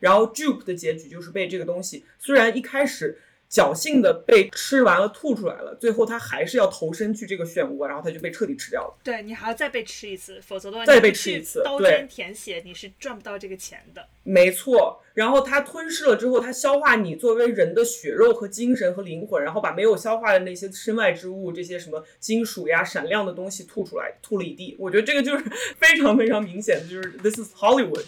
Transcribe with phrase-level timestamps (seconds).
[0.00, 3.18] 然后 Juke 的结局就是被这个东西，虽然一开始。
[3.50, 5.74] 侥幸的被吃完了，吐出来了。
[5.80, 8.94] 最后他还是要投身去这个漩涡，然后他就被彻底吃掉了。
[9.02, 14.06] 对你还要再被吃一次，否则的话再被吃一次，刀尖舔血，你是赚不到这个钱的。
[14.22, 15.02] 没错。
[15.14, 24.76] 然后他吞噬了之后，他消化你作为人的血肉和精神和灵魂，然后把没有消化的那些身外之物，这些什么金属呀、闪亮的东西吐出来，吐了一地。
[24.78, 25.44] 我觉得这个就是
[25.78, 28.04] 非常非常明显的，就是 This is Hollywood。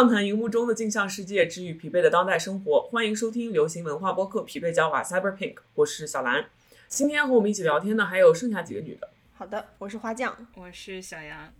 [0.00, 2.80] 畅谈荧幕中的镜像世界，治愈疲惫的当代生活。
[2.80, 6.46] 欢迎收听流行文化播客《疲惫娇娃 Cyber Pink》，我是小兰。
[6.88, 9.10] 今天和我们一起聊天的还有剩下几个女的。
[9.34, 11.52] 好的，我是花匠，我是小杨。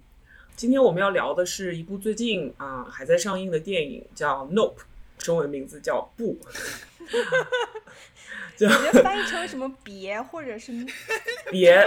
[0.57, 4.79] 今天我们要聊的是一部最近啊还在上映的电影，叫《Nope》，
[5.19, 6.39] 中文名字叫不。
[8.59, 10.73] 我觉得翻译成什么别或者是
[11.53, 11.87] 别。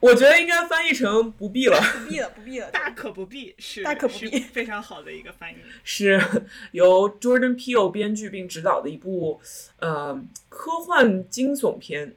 [0.00, 5.56] 我觉得应该翻译成不必了，不必了，不必了， 大可不必，是大可不必，非常好的一个翻译。
[5.82, 6.20] 是
[6.72, 9.40] 由 Jordan Peele 编剧并执导的一部
[9.78, 12.14] 呃科幻惊悚片，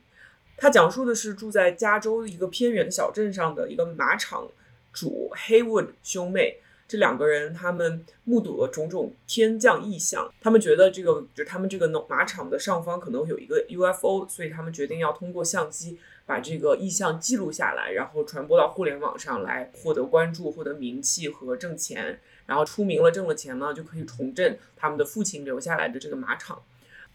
[0.57, 4.47] 它讲述的是住在加州一个偏远小镇上的一个马场
[4.91, 6.57] 主 Haywood 兄妹，
[6.88, 15.97] 这两个人他们目睹了种种天降异象，他们觉得这个就他们这个马场的上方可能有一个 UFO，所以他们决定要通过相机。
[16.30, 22.19] 把这个意向记录下来，然后传播到互联网上来，获得关注、获得名气和挣钱。
[22.45, 26.61] 然后出名了、挣了钱呢，就可以重振他们的父亲留下来的这个马场。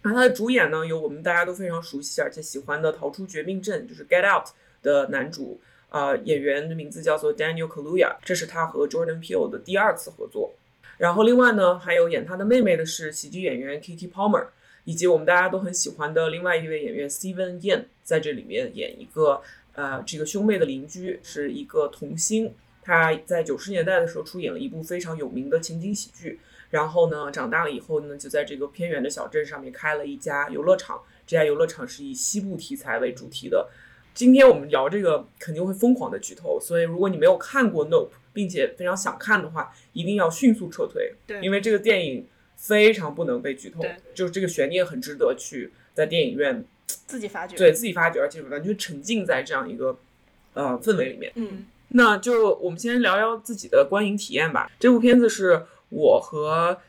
[0.02, 4.48] 那他的主演呢，有我们大家都非常熟悉而且喜欢的《逃出绝命镇》，就是《Get Out》
[4.82, 10.52] 的男主，呃，演员的名字叫做 Daniel Kaluuya，这是他和 Jordan Peele 的第二次合作。
[10.98, 14.48] 然后另外呢，还有演他的妹妹的是喜剧演员 Kiki Palmer。
[14.84, 19.40] 以及我们大家都很喜欢的另外一位演员 Steven Yeun 在这里面演一个
[19.74, 22.54] 呃这个兄妹的邻居，是一个童星。
[22.82, 26.38] 他在九十年代的时候出演了一部非常有名的情景喜剧，
[26.68, 31.00] 然后呢长大了以后呢就在这个偏远的小镇上面开了一家游乐场。
[31.26, 33.68] 这家游乐场是以西部题材为主题的。
[34.12, 42.26] 今天我们聊这个肯定会疯狂的剧透，所以如果你没有看过 Nope，并且非常想看的话，一定要迅速撤退，对，因为这个电影。
[42.64, 46.64] 非常不能被剧透，就是这个悬念很值得去在电影院
[47.06, 49.98] 自己发掘，对自己发掘，而且完全沉浸在这样一个
[50.54, 51.30] 呃氛围里面。
[51.34, 54.72] 嗯，那就我们先聊聊自己的观影体验吧。
[54.80, 56.80] 这部片子是我和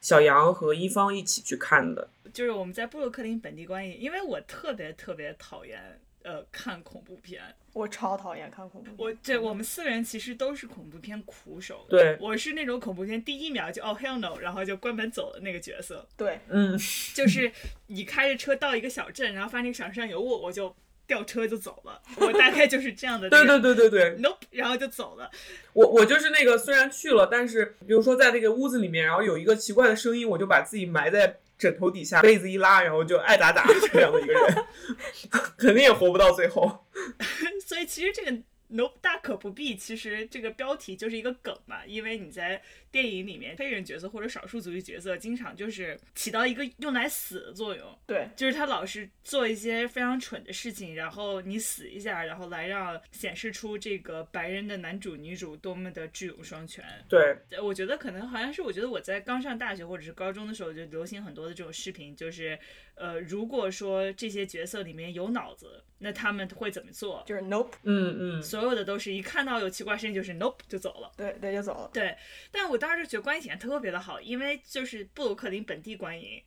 [0.00, 6.00] 小杨和一方一起去看的，就是我们在布鲁克林本地观影，因为我特别特别讨厌。
[6.22, 7.42] 呃，看恐怖片，
[7.72, 8.90] 我超讨厌看恐怖。
[9.02, 11.86] 我这我们四个人其实都是恐怖片苦手。
[11.88, 16.06] 对，我是那种恐怖片第一秒就哦 hell no，然后就关门走的那个角色。
[16.16, 16.78] 对，嗯，
[17.14, 17.50] 就是
[17.86, 20.74] 你开着车到一个小镇，然后发现那个小镇上有我，我就
[21.06, 22.02] 掉车就走了。
[22.16, 23.30] 我大概就是这样的。
[23.30, 25.30] 对对对对对， nope，然后就走了。
[25.72, 31.38] 我我就是那个虽然去了，但是比如说在那个屋子里面，然后有一个奇怪的声音，我就把自己埋在。
[31.60, 34.64] 枕头底下被子一拉，然后就爱打打这样的一个人，
[35.58, 36.86] 肯定也活不到最后。
[37.64, 38.36] 所以其实这个。
[38.72, 39.76] No，大可不必。
[39.76, 47.98] 其实这个标题就是一个梗嘛，因为你在电影里面，黑人角色或者少数族裔角色，经常就是起到一个用来死的作用。
[48.06, 56.84] 对，就是他老是做一些非常蠢的事情，然后你死一下，然后来让显示出这个白人的男主女主多么的智勇双全。
[57.08, 62.58] 对，我觉得可能好像是，我觉得我在刚上大学或者是高中的时候就流行很多的这种视频，就是。
[62.96, 67.22] 呃，如果说这些角色里面有脑子，那他们会怎么做？
[67.26, 71.90] 就是 nope，嗯嗯，所有的都是一看到有奇怪事情就是 nope 就走了，对对就走了。
[71.92, 72.16] 对，
[72.50, 76.42] 但我当时觉得观影体验特别的好，因为就是布鲁克林本地观影，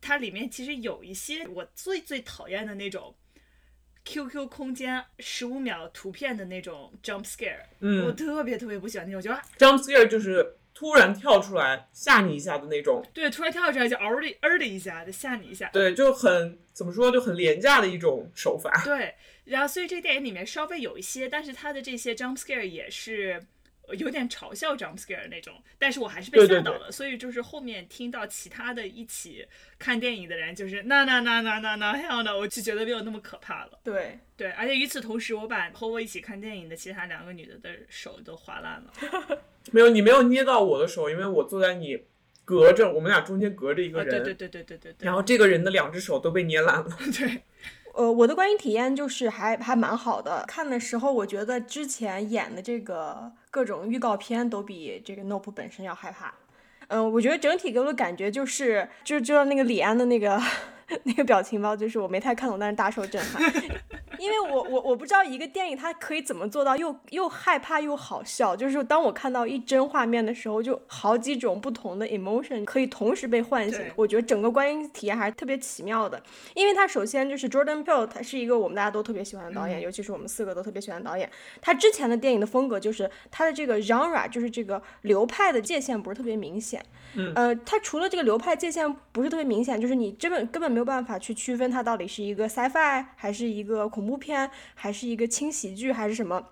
[0.00, 3.14] 它里面其实有一些我最最讨厌的那种
[4.04, 10.56] QQ 空间十五秒图片的那种 jump scare，嗯，我特别特别不喜欢那种，觉得 jump scare 就是。
[10.74, 18.82] 突然跳出来吓你一下的那种，对，突然跳出来就嗷的嗷的一下，就吓你一下，对，就很怎么说，就很廉价的一种手法。
[18.84, 19.14] 对，
[19.44, 23.40] 然后所以这个电影里面稍微有一些，但是它的这些 jump scare 也是
[23.92, 26.90] 有点嘲笑 jump scare 那种，但是我还是被吓到了。
[26.90, 29.46] 所以就是后面听到其他的一起
[29.78, 33.78] 看电影的人，就是那那那那那那样的，我就觉得没有那么可怕了。
[33.84, 39.40] 对对，而且与此同时，我把和我一起看电影的其他两个女的的手都划烂了。
[39.72, 42.04] 没有，你没有捏到我的手，因为我坐在你
[42.44, 44.08] 隔着，我们俩中间隔着一个人。
[44.08, 44.94] 对对对对对对。
[45.00, 46.98] 然后这个人的两只手都被捏烂了。
[47.18, 47.42] 对。
[47.94, 50.44] 呃，我的观影体验就是还还蛮好的。
[50.46, 56.34] 看的时候，我觉得之前演的这个各种预告片都比这个 Nope 本身要害怕。
[56.88, 60.40] 嗯，我觉得整体给我的感觉就是，就就像那个李安的那个。
[61.04, 63.42] 那个表情包就是我没太看懂，但是大受震撼，
[64.18, 73.80] 因为我我我不知道一个电影它可以怎么做到又又害怕又好笑，就是当我看到一帧画面的时候，就好几种不同的 emotion 可以同时被唤醒。
[73.96, 76.22] 我觉得整个观影体验还是特别奇妙的，
[76.54, 81.30] 因为它首先就是 Jordan Peele，他是一个我们大家都特别喜欢的导演，尤其是我们四个都特别喜欢导演。
[81.60, 86.84] 他之前的电影的风格就是他的这个 genre 就是这个流派的界限不是特别明显。
[87.34, 96.50] 呃，他除了这个流派界限不是特别明显，就是你根本根本没有办法去区分它到底是一个 sci-fi 还是一个恐怖片，还是一个轻喜剧还是什么。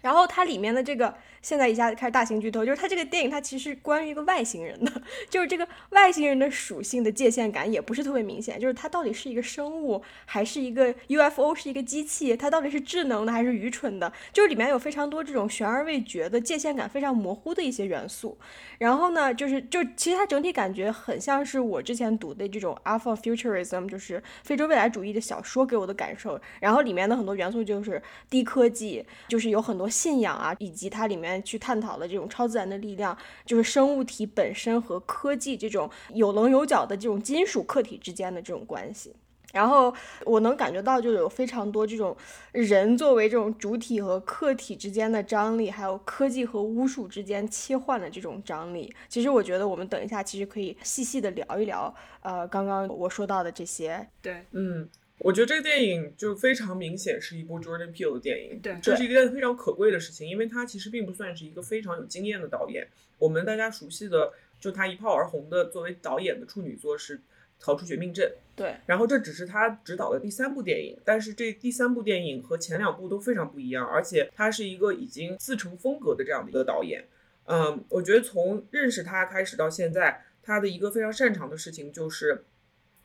[0.00, 1.14] 然后它里面的这个。
[1.48, 4.92] 现在一下子开始大型剧透，就是它这个电影它其实关于一个外星人的，
[5.30, 18.36] 就是这个外星人的属性的界限感也不是特别明显，就是它到底是一个生物还是一个 UFO 是一个机器，它到底是智能的还是愚蠢的，就是里面有非常多这种悬而未决的界限感非常模糊的一些元素。
[18.76, 26.38] 然后呢，就是就其实它整体感觉很像是我之前读的这种 Alpha Futurism，就是非洲未来主义的小说给我的感受。
[26.60, 31.37] 然后里面的很多元素就是低科技，就是有很多信仰啊，以及它里面。
[31.42, 39.14] 去探讨了这种超自然的力量，就是生物体本身和科技这种有棱有角的这种金属客体之间的这种关系。
[39.50, 39.92] 然后
[40.26, 42.14] 我能感觉到，就有非常多这种
[42.52, 48.94] 人作为这种主体和客体之间的张力，还有科技和巫术之间切换的这种张力。
[49.08, 54.06] 其实我觉得我们等一下其实可以细细的聊一聊，呃，刚刚我说到的这些。
[54.20, 54.86] 对，嗯。
[55.20, 62.86] 我觉得这个电影就非常明显是一部 Jordan Peele 的电影，对，这是一件非常可贵的事情，因为他其实并不算是一个非常有经验的导演。
[63.18, 67.18] 我们大家熟悉的，就他一炮而红的作为导演的处女作是
[67.58, 77.04] 《逃出绝命镇》，对，然后这只是他执导的第三部电影，但是这第三部电影和前两部都非常不一样，而且他是一个已经自成风格的这样的一个导演。
[77.46, 82.44] 嗯，我觉得从认识他开始到现在，他的一个非常擅长的事情就是。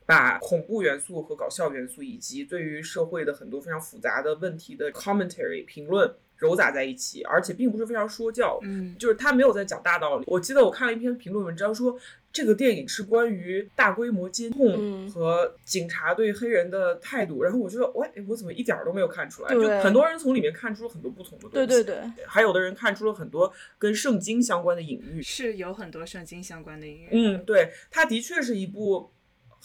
[0.05, 10.25] 把恐怖元素和搞笑元素，以及对于社会的很多非常复杂的问题的 commentary 评论揉杂在一起，而且并不是非常说教，嗯，就是他没有在讲大道理。
[10.27, 11.97] 我记得我看了一篇评论文章，说
[12.33, 19.53] 这个电影是关于大规模监控和警察对黑人的态度，然后我觉得，喂，我怎么一点都没有看出来？
[19.53, 27.07] 就很多人从里面看出了很多不同的东西，对对对，还有的人看出了很多跟圣经相关的隐喻，是有很多圣经相关的隐喻。
[27.11, 29.12] 嗯，对，它的确是一部。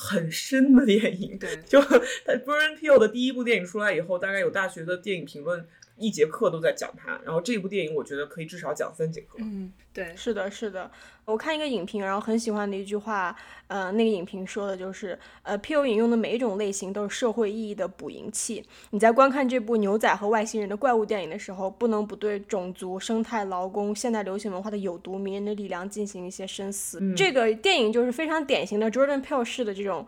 [0.00, 5.66] 很深的电影，对， 就 burn pill 的第一部电影出来以后，大概有大学的电影评论。
[5.98, 9.38] 一节课都在讲它，然后这部电影我觉得可以至少讲三节课。
[9.38, 10.90] 嗯，对，是的，是的。
[11.24, 13.36] 我看一个影评，然后很喜欢的一句话，
[13.66, 15.84] 呃，那个影评说的就是，呃，P.O.
[15.84, 18.64] 引用的每一种类型都是社会意义的捕蝇器。
[18.90, 26.98] 你在观看这部牛仔和外星人的怪物电影的时候，不能不对种族、生态、劳工、现代流行文化的有毒、迷人的力量进行一些深思。
[27.14, 30.06] 这个电影就是非常典型的 Jordan Peele 式的这种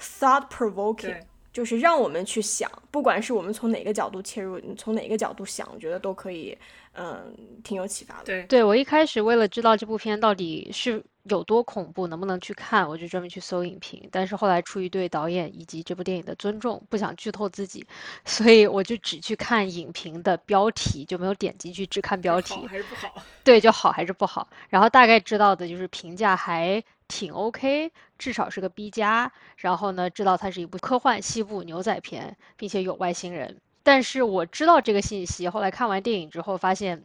[0.00, 1.20] thought provoking。
[1.52, 6.56] 就是让我们去想，不管是我们从哪个角度切入，从哪个角度想，我觉得都可以，
[6.94, 8.24] 嗯，挺有启发的。
[8.24, 14.08] 对，对我一开始为了知道这部片到底是有多恐怖，能不能去看，我就专门去搜影评。
[14.10, 17.86] 但是后来出于对导演以及这部电影的尊重，不想剧透自己，
[18.24, 22.54] 所以我就只去看影评的标题，就没有点进去只看标题。
[22.54, 23.22] 好还是不好？
[23.44, 24.48] 对，就好还是不好？
[24.70, 26.82] 然后大概知道的就是评价还。
[27.12, 29.30] 挺 OK，至少是个 B 加。
[29.56, 33.58] 然后呢，知道它是一部科幻西部牛仔片，并且有外星人。
[33.82, 37.02] 但是我知道这个信息，后来看完电影之后发现。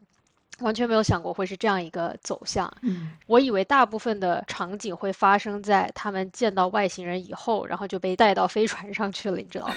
[0.61, 2.73] 完全没有想过会是这样一个走向。
[2.81, 9.75] 嗯，我以为大部分的场景会发生在他们见到外星人以后，然后就被带到飞船上去了，你知道吗？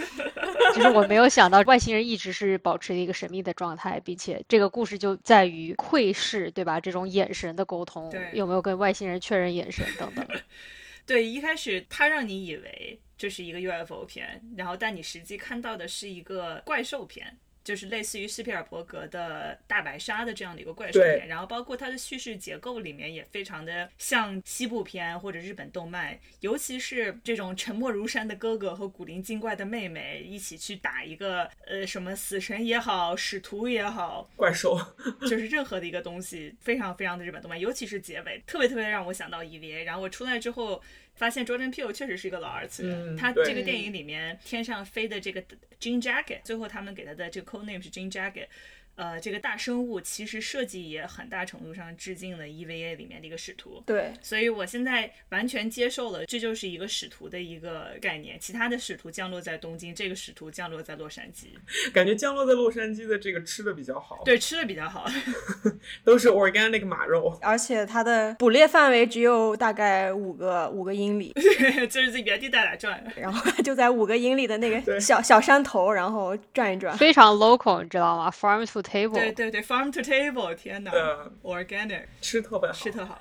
[0.74, 6.80] 就是我没有想到外星人一直是保持一个神秘的状态，并且这个故事就在于窥视，对吧？
[6.80, 10.26] 这种眼神的沟通，有没有跟外星人确认眼神等等。
[11.06, 17.36] 对，一开始他让你以为这是一个 UFO 片，然后但你实际看到的是一个怪兽片。
[17.64, 34.78] 就是类似于斯皮尔伯格的大白鲨的这样的一个怪兽片，然后包括它的叙事结构里面也非常的像西部片或者日本动漫，尤其是这种沉默如山的哥哥和古灵精怪的妹妹一起去打一个呃什么死神也好，使徒也好，怪兽，
[35.22, 39.84] 就是任何的一个东西，非常非常的日本动漫，尤其是结尾，特别特别让我想到 EVA。
[39.84, 40.82] 然后我出来之后。
[41.14, 43.16] 发现 Jordan Peele 确实是一个老二次元。
[43.16, 45.42] 他这个电影里面天上飞的这个
[45.80, 48.48] Jean Jacket，最后他们给他的这个 code name 是 Jean Jacket。
[48.96, 53.82] 呃，这个大生物其实设计也很大程度上致敬了 EVA 里面的一个使徒。
[53.86, 58.38] 对，所以我现在完全接受了，这就是一个使徒的一个概念。
[58.38, 61.46] 其他的使徒降落在东京，这个使徒降落在洛杉矶，
[61.92, 65.06] 感觉降落在洛杉矶的这个吃的比较好，对，吃的比较好。
[66.04, 71.32] 都是 organic 马肉，而且它的捕猎范围只有大概五个五个英里，
[71.90, 73.04] 就是在原地带打转。
[73.16, 76.96] 然后就在五个英里的那个小小山头，然后转一转。
[76.96, 79.14] 非常 local，你知道吗？Farm to table。
[79.14, 82.04] 对对对，farm to table，天哪呃，，organic。
[82.20, 83.20] 吃特别好，吃特好。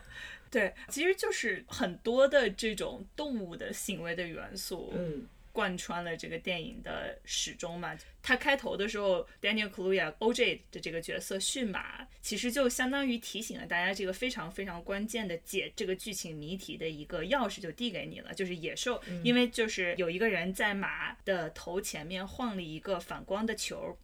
[0.51, 7.97] 对，其实就是很多的这种动物的行为的元素，嗯，贯穿了这个电影的始终嘛。
[8.21, 23.97] 他开头的时候，Daniel Kaluuya OJ 的这个角色驯马，其实就相当于提醒了大家这个非常非常关键的解这个剧情谜题的一个钥匙就递给你了，就是野兽，因为就是有一个人在马的头前面晃了一个反光的球。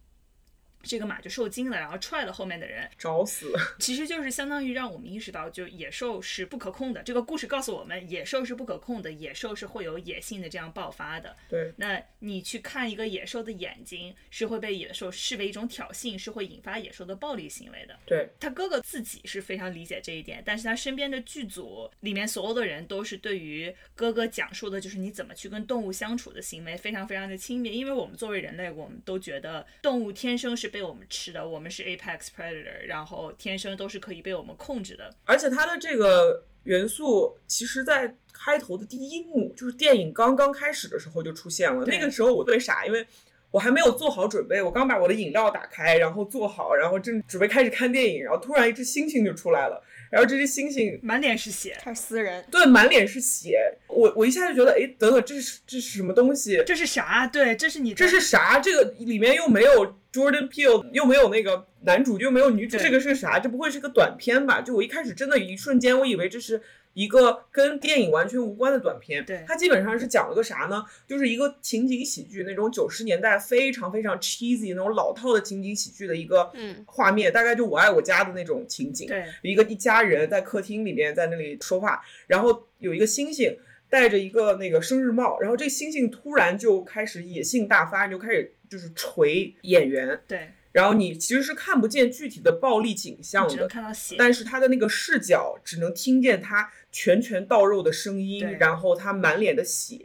[0.82, 7.02] 这个马就受惊了，然后踹了后面的人，找死， 其实就是相当于让我们意识到，就野兽是不可控的。
[7.02, 11.36] 这个故事告诉我们，野兽是不可控的，野兽是会有野性的这样爆发的。
[11.48, 17.98] 对，那你去看一个野兽的眼睛，是会被野兽视为一种挑衅，是会引发野兽的暴力行为的。
[18.06, 35.12] 对，他哥哥自己是非常理解这一点，但是他身边的剧组里面所有的人都是对于哥哥讲述的就是你怎么去跟动物相处的行为非常非常的轻蔑，因为我们作为人类，我们都觉得动物天生是被我们吃的，我们是 apex predator，然后天生都是可以被我们控制的。
[35.24, 41.84] 而且它的这个元素，其实在开头的第一幕，就是电影刚刚开始的时候就出现了。
[41.84, 43.06] 那个时候我特别傻，因为
[43.50, 53.58] 我还没有做好准备，我刚把我的饮料打开，然后做好，然后正准备开始看电影，然后突然一只猩猩就出来了，然后这只猩猩满脸是血，开始撕人，对满脸是血，
[53.88, 56.62] 我我一下就觉得，哎，等等，这是这是什么东西？
[56.64, 57.26] 这是啥？
[57.26, 58.60] 对，这是你这是啥？
[58.60, 63.38] 这个里面又没有 Jordan Peele，又没有那个男主，又没有女主，对这个是啥？
[63.38, 64.60] 这不会是个短片吧？
[64.60, 66.60] 就我一开始真的一瞬间，我以为这是
[66.94, 69.24] 一个跟电影完全无关的短片。
[69.24, 70.84] 对它基本上是讲了个啥呢？
[71.06, 79.06] 就是一个情景喜剧，那种九十年代非常非常 cheesy 那种老套的情景喜剧的一个嗯画面，大概就我爱我家的那种情景。
[79.06, 83.56] 对一个一家人在客厅里面在那里说话，然后有一个星星
[83.88, 94.14] 戴着一个那个生日帽，然后这星星突然就开始野性大发，就开始就是锤演员，对，然后你其实是看不见具体的暴力景象只能，看到血。
[94.16, 99.98] 但是他的那个视角只能听见他拳拳到肉的声音，然后他满脸的血，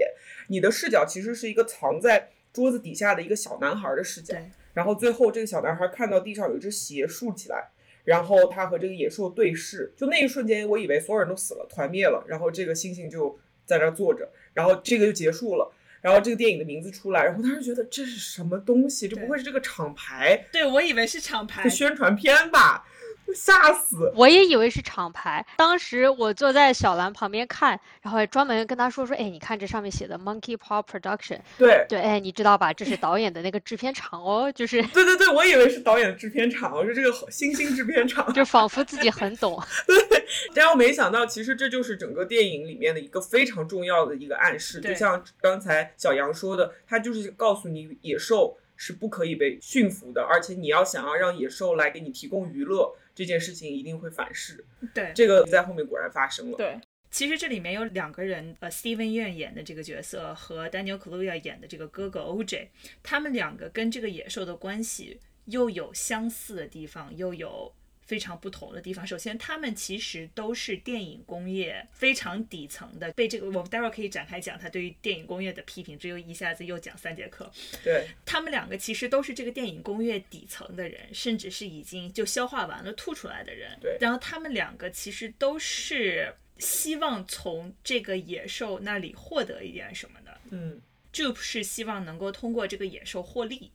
[0.48, 4.36] 你的视角其实是一个藏在桌子底下的一个小男孩的视角。
[4.74, 7.69] 然后最后这个小男孩看到地上有一只鞋竖起来，
[8.03, 15.72] 然后他和这个野兽对视，就那一瞬间，我以为所有人都死了，团灭了，然后这个猩猩就在那儿坐着，然后这个就结束了。
[16.05, 19.07] 然后这个电影的名字出来，然后当时觉得这是什么东西？
[19.07, 22.85] 这不会是这个厂牌对，我以为是厂牌的，宣传片吧？
[23.34, 24.12] 吓死！
[24.15, 25.46] 我也以为是厂牌。
[25.58, 32.72] 当时我坐在小兰旁边看，然后还专门跟他说说，哎，你看这上面写的 Monkey Paw Production，对对，哎，你知道吧？
[32.72, 39.62] 这是导演的那个制片厂哦，就是 对对对，我以为是导演的制片厂，我说这个星星制片厂， 就仿佛自己很懂。
[39.88, 44.79] 对然后没想到，其实这就是整个电影里面的一个非常重要的一个暗示。
[44.79, 54.63] 就像刚才小杨说的，他就是告诉你，野兽是不可以被驯服的，而且你要想要让野兽来给你提供娱乐，这件事情一定会反噬。
[54.93, 55.12] 对。
[55.15, 56.57] 这个在后面果然发生了。
[56.57, 56.79] 对，
[57.10, 62.67] 其实这里面有两个人，呃，Steven Yeun 演的这个角色和 Daniel Kaluuya 演的这个哥哥 OJ，
[63.01, 67.74] 他们两个跟这个野兽的关系又有相似的地方，又有
[68.05, 69.05] 非常不同的地方。
[69.05, 77.51] 首先，他们其实都是电影工业非常底层的，被这个我们待会儿可以展开讲他对于电影工业的批评，这又一下子又讲三节课。
[77.83, 83.77] 对他们两个其实都是这个电影工业底层的人，甚至是已经就消化完了吐出来的人。
[83.81, 90.39] 对然后他们两个其实都是希望从这个野兽那里获得一点什么的。
[90.51, 90.79] 嗯
[91.12, 93.71] Jupe 是希望能够通过这个野兽获利，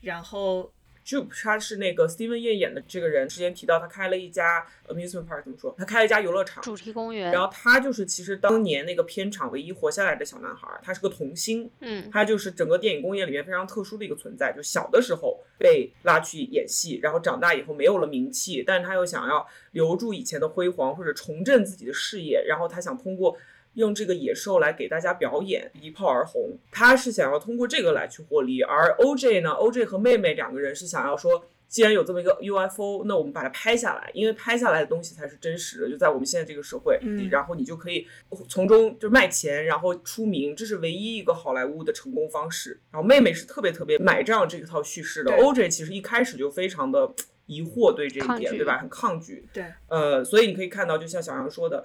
[0.00, 0.72] 然后
[1.04, 5.74] ，Jupe 他是那个 Steven Yeun 演的这个人，之前提到他开了一家 amusement park，怎么说？
[5.78, 6.62] 他开了一家游乐场。
[6.62, 14.52] 主题公园然，后他就是其实当年那个片场唯一活下来的小男孩，他是个童星，嗯，他就是整个电影工业里面非常特殊的一个存在。
[14.52, 23.36] 就小的时候被拉去演戏，然后长大以后没有了名气，但是他又想要留住以前的辉煌，或者重振自己的事业，然后他想通过
[23.74, 26.56] 用这个野兽来给大家表演，一炮而红。
[26.70, 31.44] 他是想要通过这个来去获利，而 OJ 呢，OJ 和妹妹两个人是想要说。
[31.72, 38.06] 既然有这么一个 UFO，那我们把它拍下来，因为拍下来的东西才是真实的，就在我们现在这个社会，嗯然后你就可以
[38.46, 42.78] 从中就卖钱，然后出名，这是唯一一个好莱坞的成功方式。
[42.90, 47.10] 然后妹妹是特别特别买账这套叙事的，OJ 其实一开始就非常的
[47.46, 48.76] 疑惑对这一点，对吧？
[48.76, 49.48] 很抗拒。
[49.50, 51.82] 对，呃，所以你可以看到，就像小杨说的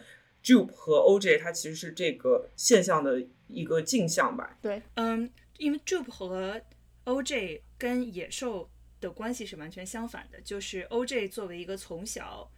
[0.48, 4.58] ，Jupe 和 OJ 它其实是这个现象的一个镜像吧。
[4.62, 6.62] 对嗯，因为 Jupe 和
[7.04, 8.70] OJ 跟野兽
[9.02, 12.50] 的关系是完全相反的，就是 OJ 作为一个从小，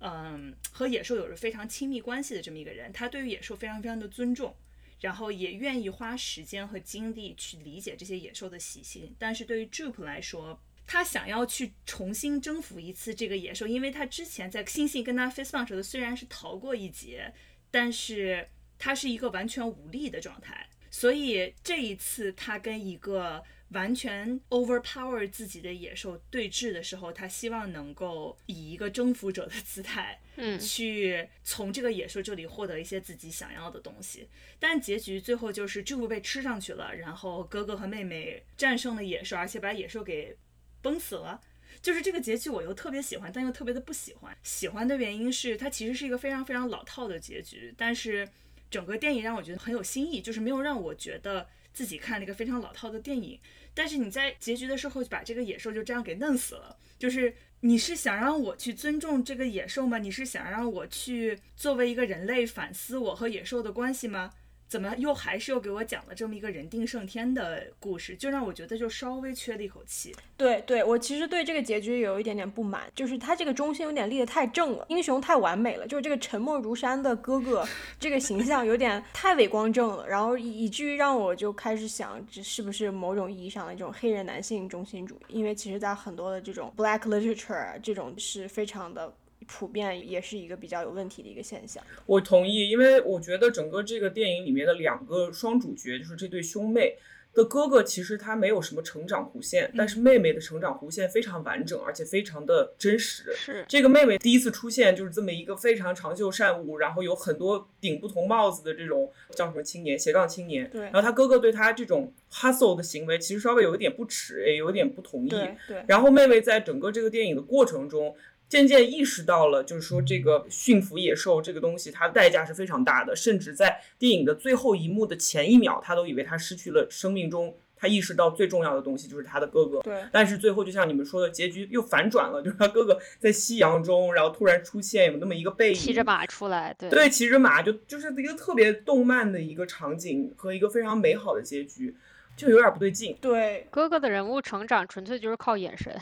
[0.00, 4.54] 嗯，和野兽有着非常亲密关系的这么一个人，他对于野兽非常非常的尊重，
[5.00, 9.14] 然后也愿意花时间和精力去理解这些野兽的习性。
[9.18, 17.32] 但是对于 Jupe 来说，他想要去重新征服一次这个野兽，因为他之前在猩猩跟他 bump 时候虽然是逃过一劫，
[17.70, 20.66] 但是他是一个完全无力的状态。
[20.90, 34.26] 所以这一次，他跟一个完全 overpower 自己的野兽对峙的时候，他希望能够以一个征服者的姿态， 嗯去从这个野兽这里获得一些自己想要的东西。
[34.58, 40.34] 但结局最后就是 j u 被吃上去了，然后哥哥和妹妹战胜了野兽，而且把野兽给
[40.82, 41.40] 崩死了。
[41.80, 44.36] 就是这个结局，我又特别喜欢，但又特别的不喜欢。
[44.42, 48.28] 喜欢的原因是它其实是一个非常非常老套的结局，但是
[48.70, 53.38] 整个电影让我觉得很有新意，就是没有让我觉得自己看了一个非常老套的电影。
[53.74, 59.98] 但是你在结局的时候就把这个野兽就这样给弄死了，就是你是想让我去尊重这个野兽吗？
[59.98, 64.32] 你是想让我去作为一个人类反思我和野兽的关系吗？
[64.68, 70.14] 怎么又还是又给我讲了这么一个人定胜天的故事，就让我觉得就稍微缺了一口气。
[70.36, 77.66] 对对，我其实对这个结局有一点点不满，就是他这个中心有点立得太正了，英雄太完美了，就是这个沉默如山的哥哥
[77.98, 85.38] 这个形象有点 太伟光正了，然后以以至于让我就开始想，这是不是某种意义上的这种黑人男性中心主义？
[85.38, 89.12] 因为其实在很多的这种 black literature 这种是非常的。
[89.48, 91.82] 普遍也是一个比较有问题的一个现象。
[92.06, 96.96] 我同意，因为我觉得整个这个电影里面的两个双主角，就是这对兄妹
[97.34, 103.32] 的哥哥，其实他没有什么成长弧线，但是妹妹的成长弧线非常完整，而且非常的真实。
[103.34, 110.68] 是这个妹妹第一次出现就是这么一个非常长袖善舞，然后有很多顶不同帽子的这种叫什么青年斜杠青年。
[110.70, 115.28] 对然后他哥哥对他这种 hustle 的行为，其实稍微有一点不耻，也有一点不同意。
[115.28, 118.16] 对对，然后妹妹在整个这个电影的过程中，
[118.48, 129.80] 渐渐意识到了，就是说这个驯服野兽这个东西，它的代价是非常大的，甚至在电影的最后一幕的前一秒，他都以为他失去了生命中他意识到最重要的东西就是他的哥哥。
[129.82, 141.94] 对但是最后就像你们说的，结局又反转了，就是他哥哥在夕阳中，然后突然出现，有那么一个背影，骑着马出来，对对，骑着马就就是一个特别动漫的一个场景和一个非常美好的结局，
[142.36, 143.16] 就有点不对劲。
[143.20, 145.94] 对哥哥的人物成长纯粹就是靠眼神，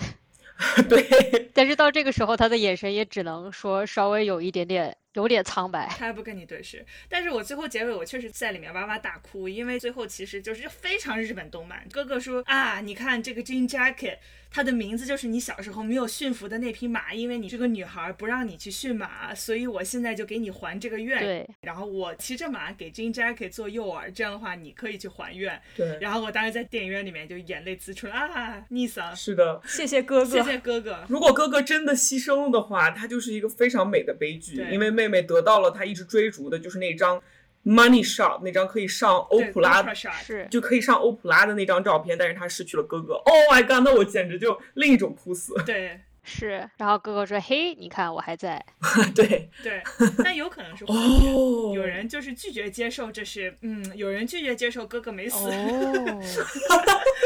[0.89, 1.05] 对，
[1.53, 5.87] 但是到这个时候，他的眼神也只能说稍微有一点点有点苍白。
[5.99, 11.87] 他不跟你对视，但是我最后结尾我确实在里面哇哇大哭，因为最后其实就是非常日本动漫。
[11.91, 14.19] 哥哥说啊，你看这个 Jean Jacket，
[14.51, 21.19] 它的名字就是你小时候没有驯服的那匹马，因为你是个女孩，不让你去驯马，所以我现在就给你还这个愿。
[21.19, 25.61] 对，然后我骑着马给 Jean Jacket 做诱饵，这样的话你可以去还愿。
[25.77, 29.61] 对，然后我当时在电影院里面就眼泪滋出来啊，妮桑，是的。
[29.67, 31.05] 谢谢哥哥，谢谢哥哥。
[31.09, 37.23] 如果哥哥真的牺牲了的话，他就是一个非常美的悲剧，对因为妹妹得到了她一直追逐的，就是那张
[37.67, 43.15] money shot，那张可以上欧普拉是就可以上欧普拉的那张照片，但是他失去了哥哥。
[43.15, 43.85] Oh my god！
[43.85, 45.53] 那我简直就另一种哭死。
[45.67, 46.69] 对是。
[46.77, 48.65] 然后哥哥说：“嘿，你看我还在。
[49.15, 49.83] 对，对，
[50.23, 50.85] 但有可能是。
[50.89, 56.23] 哦，有人就是拒绝接受，这是嗯，有人拒绝接受哥哥没” 死，哦，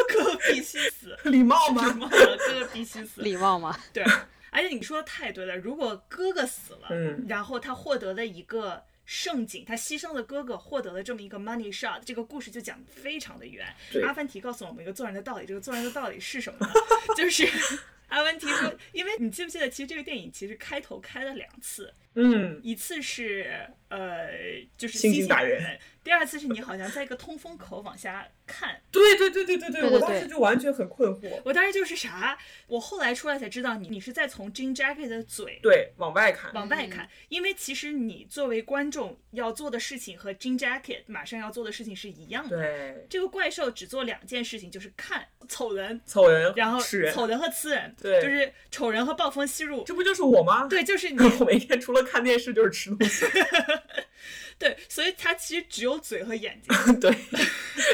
[0.08, 1.84] 哥哥必须死，礼貌吗？
[1.86, 3.76] 礼貌哥哥必须死，礼貌吗？
[3.92, 4.02] 对。
[4.52, 13.66] 而且你说的太对了，如果哥哥死了，嗯然后他获得了一个盛景，他牺牲了哥哥，获得了这么一个 money shot，这个故事就讲的非常的圆。
[14.04, 16.72] 阿凡提告诉我们一个做人的道理，这个做人的道理是什么呢？
[17.18, 17.44] 就是
[18.06, 24.28] 阿凡提说，因为你记不记得，其实这个电影其实开头开了两次，嗯，一次是呃，
[24.76, 28.80] 就是星星星打人人，第二次是你好像在一个通风口往下看。
[28.90, 31.40] 对对对对对对，我当时就完全很困惑。
[31.44, 42.56] 我当时就是啥，我后来出来才知道你，你是在从 Jean Jacket 的嘴对，往外看，往外看，因为其实你作为观众要做的事情和 Jean Jacket 马上要做的事情是一样的。
[42.56, 49.84] 对，这个怪兽只做两件事情，就是看丑人，丑人，然后是人，丑人和吃人，对就是丑人和暴风吸入。
[49.84, 50.66] 这不就是我吗？
[50.66, 53.24] 对，就是 你我每天除了看电视就是吃东西。
[54.58, 57.10] 对，所以他其实只有嘴和眼睛， 对，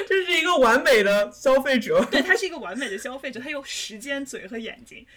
[0.09, 2.05] 这是一个完美的消费者。
[2.11, 5.07] 对他是一个完美的消费者，他有时间、嘴和眼睛。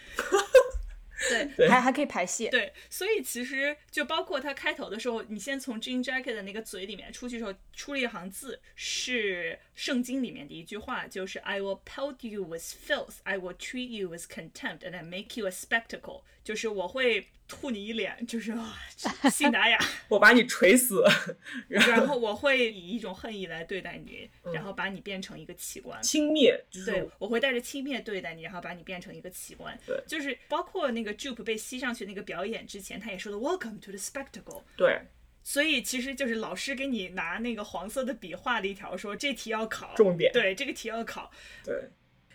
[1.58, 2.50] 对还还可以排泄。
[2.50, 14.80] 对，所以其实就包括他开头的时候，你先从 Jean Jacket 的那个嘴里面出去的时候，出了一行字，是圣经里面的一句话，就是 I will pelt you with filth, I will treat you with contempt,
[14.80, 18.76] and I make you a spectacle，就是我会吐你一脸，就是啊，
[19.30, 21.06] 信达雅，我把你锤死，
[21.70, 26.02] 然后我会以一种恨意来对待你，然后把你变成一个器官。
[26.02, 29.78] 轻蔑，就是对，我会带着轻蔑对待你，然后把你变成一个器官。
[29.86, 34.64] 对就是包括那个 Jupe 被吸上去那个表演之前，他也说的 Welcome to the spectacle。
[34.76, 35.02] 对
[35.44, 41.30] 所以其实就是老师给你拿那个黄色的笔画了一条，说这题要考重点对，这个题要考。
[41.64, 41.76] 对。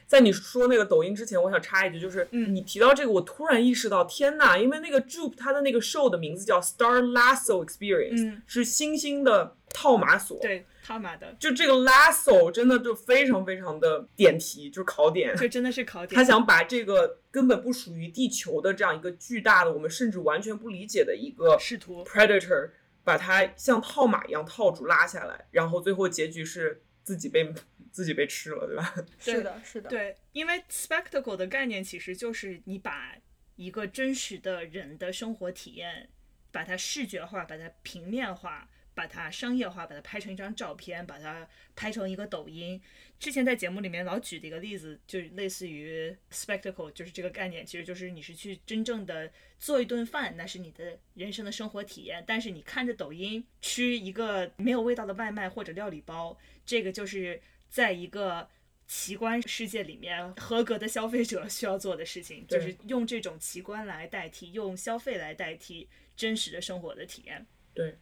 [0.06, 10.38] 在你说那个抖音之前，我想插一句，就是嗯你提到这个，我突然意识到，天呐，因为那个 Jupe 它的那个 show 的名字叫 Star Lasso Experience，、嗯是星星的套马索。
[10.40, 15.34] 对，套马的，就这个 lasso 真的就非常非常的点题，就是考点。
[15.36, 16.14] 就真的是考点。
[16.14, 22.70] 他想把这个根本不属于地球的这样一个巨大的，我们甚至完全不理解的一个试图 predator，
[23.02, 27.52] 把它像套马一样套住拉下来，然后最后结局是自己被
[27.94, 28.94] 自己被吃了，对吧？
[29.20, 29.88] 是的，是的。
[29.88, 33.16] 对，因为 spectacle 的概念其实就是你把
[33.54, 36.10] 一个真实的人的生活体验，
[36.50, 42.82] 把它视觉化，把它平面化，把它商业化，把它拍成一张照片，把它拍成一个抖音。
[43.20, 52.24] 之前在节目里面老举的一个例子，就类似于 spectacle，就是这个概念，其实就是你是去真正的做一顿饭，那是你的人生的生活体验。
[52.26, 57.40] 但是你看着抖音吃一个没有味道的外卖或者料理包，这个就是
[57.74, 58.48] 在一个
[58.86, 67.44] 奇观世界里面，合格的消费者需要做的事情，就是用这种奇观来代替，用消费来代替真实的生活的体验。
[67.74, 67.98] 对，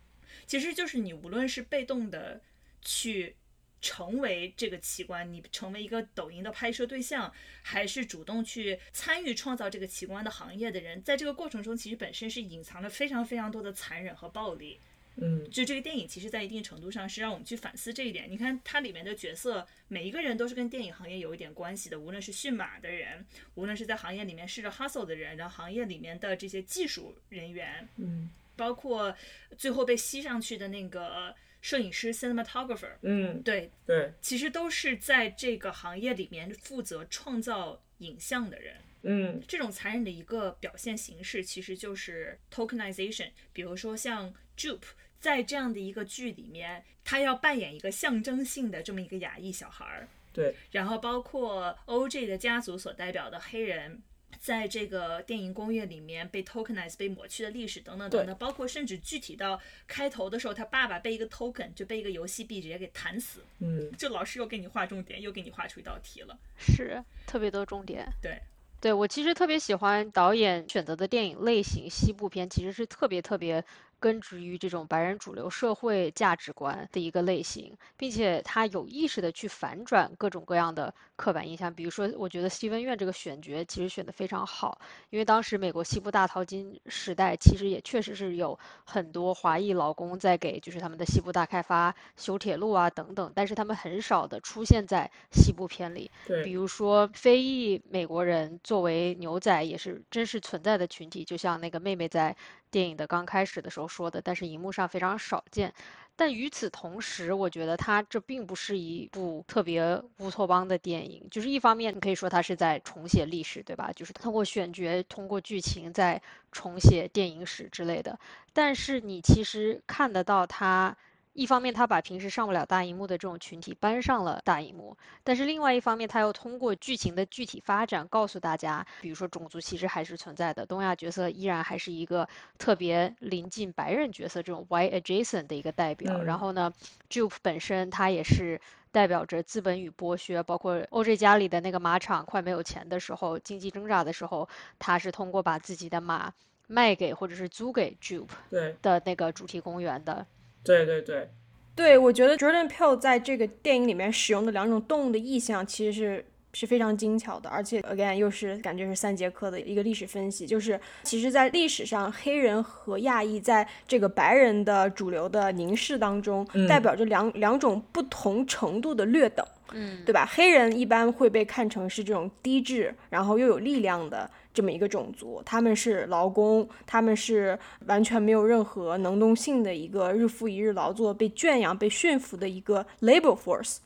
[0.46, 2.42] 其实就是你无论是被动的
[2.82, 3.34] 去
[3.80, 7.32] 成为这个奇观，你成为一个抖音的拍摄对象，
[7.62, 14.78] 还是主动去参与创造这个奇观的行业的人，在这个过程中，其实本身是隐藏着非常非常多的残忍和暴力。
[15.16, 18.30] 嗯，就这个电影，其实在一定程度上是让我们去反思这一点。
[18.30, 29.14] 你看它里面的角色，每一个人都是跟电影行业有一点关系的，无论是驯马的人，无论是在行业里面试着 hustle 的人，然后行业里面的这些技术人员，嗯，包括
[29.58, 38.76] 最后被吸上去的那个摄影师 cinematographer，嗯，对，对，其实都是在这个行业里面负责创造影像的人。
[39.04, 43.30] 嗯，这种残忍的一个表现形式，其实就是 tokenization。
[43.52, 54.02] 比如说像 Jupe 在这样的一个剧里面，他要扮演一个象征性的这么一个亚裔小孩儿，对，然后包括 OJ 的家族所代表的黑人。
[54.40, 66.36] 在这个电影工业里面被 tokenize 被抹去的历史等等等等，包括甚至具体到开头的时候，他爸爸被一个 token 就被一个游戏币直接给弹死，嗯，就老师又给你画重点，又给你画出一道题了。
[66.56, 68.04] 是特别多重点。
[68.20, 68.40] 对，
[68.80, 73.64] 对我其实特别喜欢导演选择的电影类型，西部片其实是特别特别
[74.02, 81.72] 根植于这种白人主流社会价值观的一个类型，并且他有意识的去反转各种各样的刻板印象。
[81.72, 84.76] 比如说，我觉得西文院这个选角其实选的非常好，
[85.10, 96.10] 因为当时美国西部大淘金时代，其实也确实是有很多华裔劳工在给就是他们的西部大开发修铁路啊等等，但是他们很少的出现在西部片里。
[96.42, 102.34] 比，如说非裔美国人作为牛仔也是真实存在的群体，就像那个妹妹在
[102.72, 105.72] 电影的刚开始的时候说的，但是荧幕上非常少见。
[106.16, 111.24] 但与此同时，我觉得它这并不是一部特别乌托邦的电影。
[111.30, 113.92] 就是一方面，你可以说它是在重写历史，对吧？
[113.94, 118.18] 就是通过选角、通过剧情在重写电影史之类的。
[118.52, 120.96] 但是你其实看得到它。
[121.34, 136.18] 一方面，他把平时上不了大荧幕的这种群体搬上了大荧幕，但是另外一方面，他又通过剧情的具体发展告诉大家，比如说种族歧视还是存在的，东亚角色依然还是一个特别临近白人角色这种 white adjacent 的一个代表。
[136.18, 136.70] 嗯然后呢
[137.08, 146.32] ，Jupe 本身他也是代表着资本与剥削，包括 OJ 家里的那个马场快没有钱的时候，经济挣扎的时候，他是通过把自己的马
[146.66, 150.26] 卖给或者是租给 Jupe 对，的那个主题公园的。
[150.64, 151.30] 对，对，对，
[151.74, 169.44] 对，我觉得 Jordan pell 在这个电影里面使用的两种动物的意象，其实是是非常精巧的，而且 again 又是感觉是三节课的一个历史分析，就是其实，在历史上，黑人和亚裔在这个白人的主流的凝视当中，代表着两两种不同程度的劣等。
[169.74, 170.28] 嗯，对吧？
[170.30, 183.78] 黑人一般会被看成是这种低智，然后又有力量的这么一个种族，他们是劳工，他们是完全没有任何能动性的一个日复一日劳作、被圈养、被驯服的一个 labor force。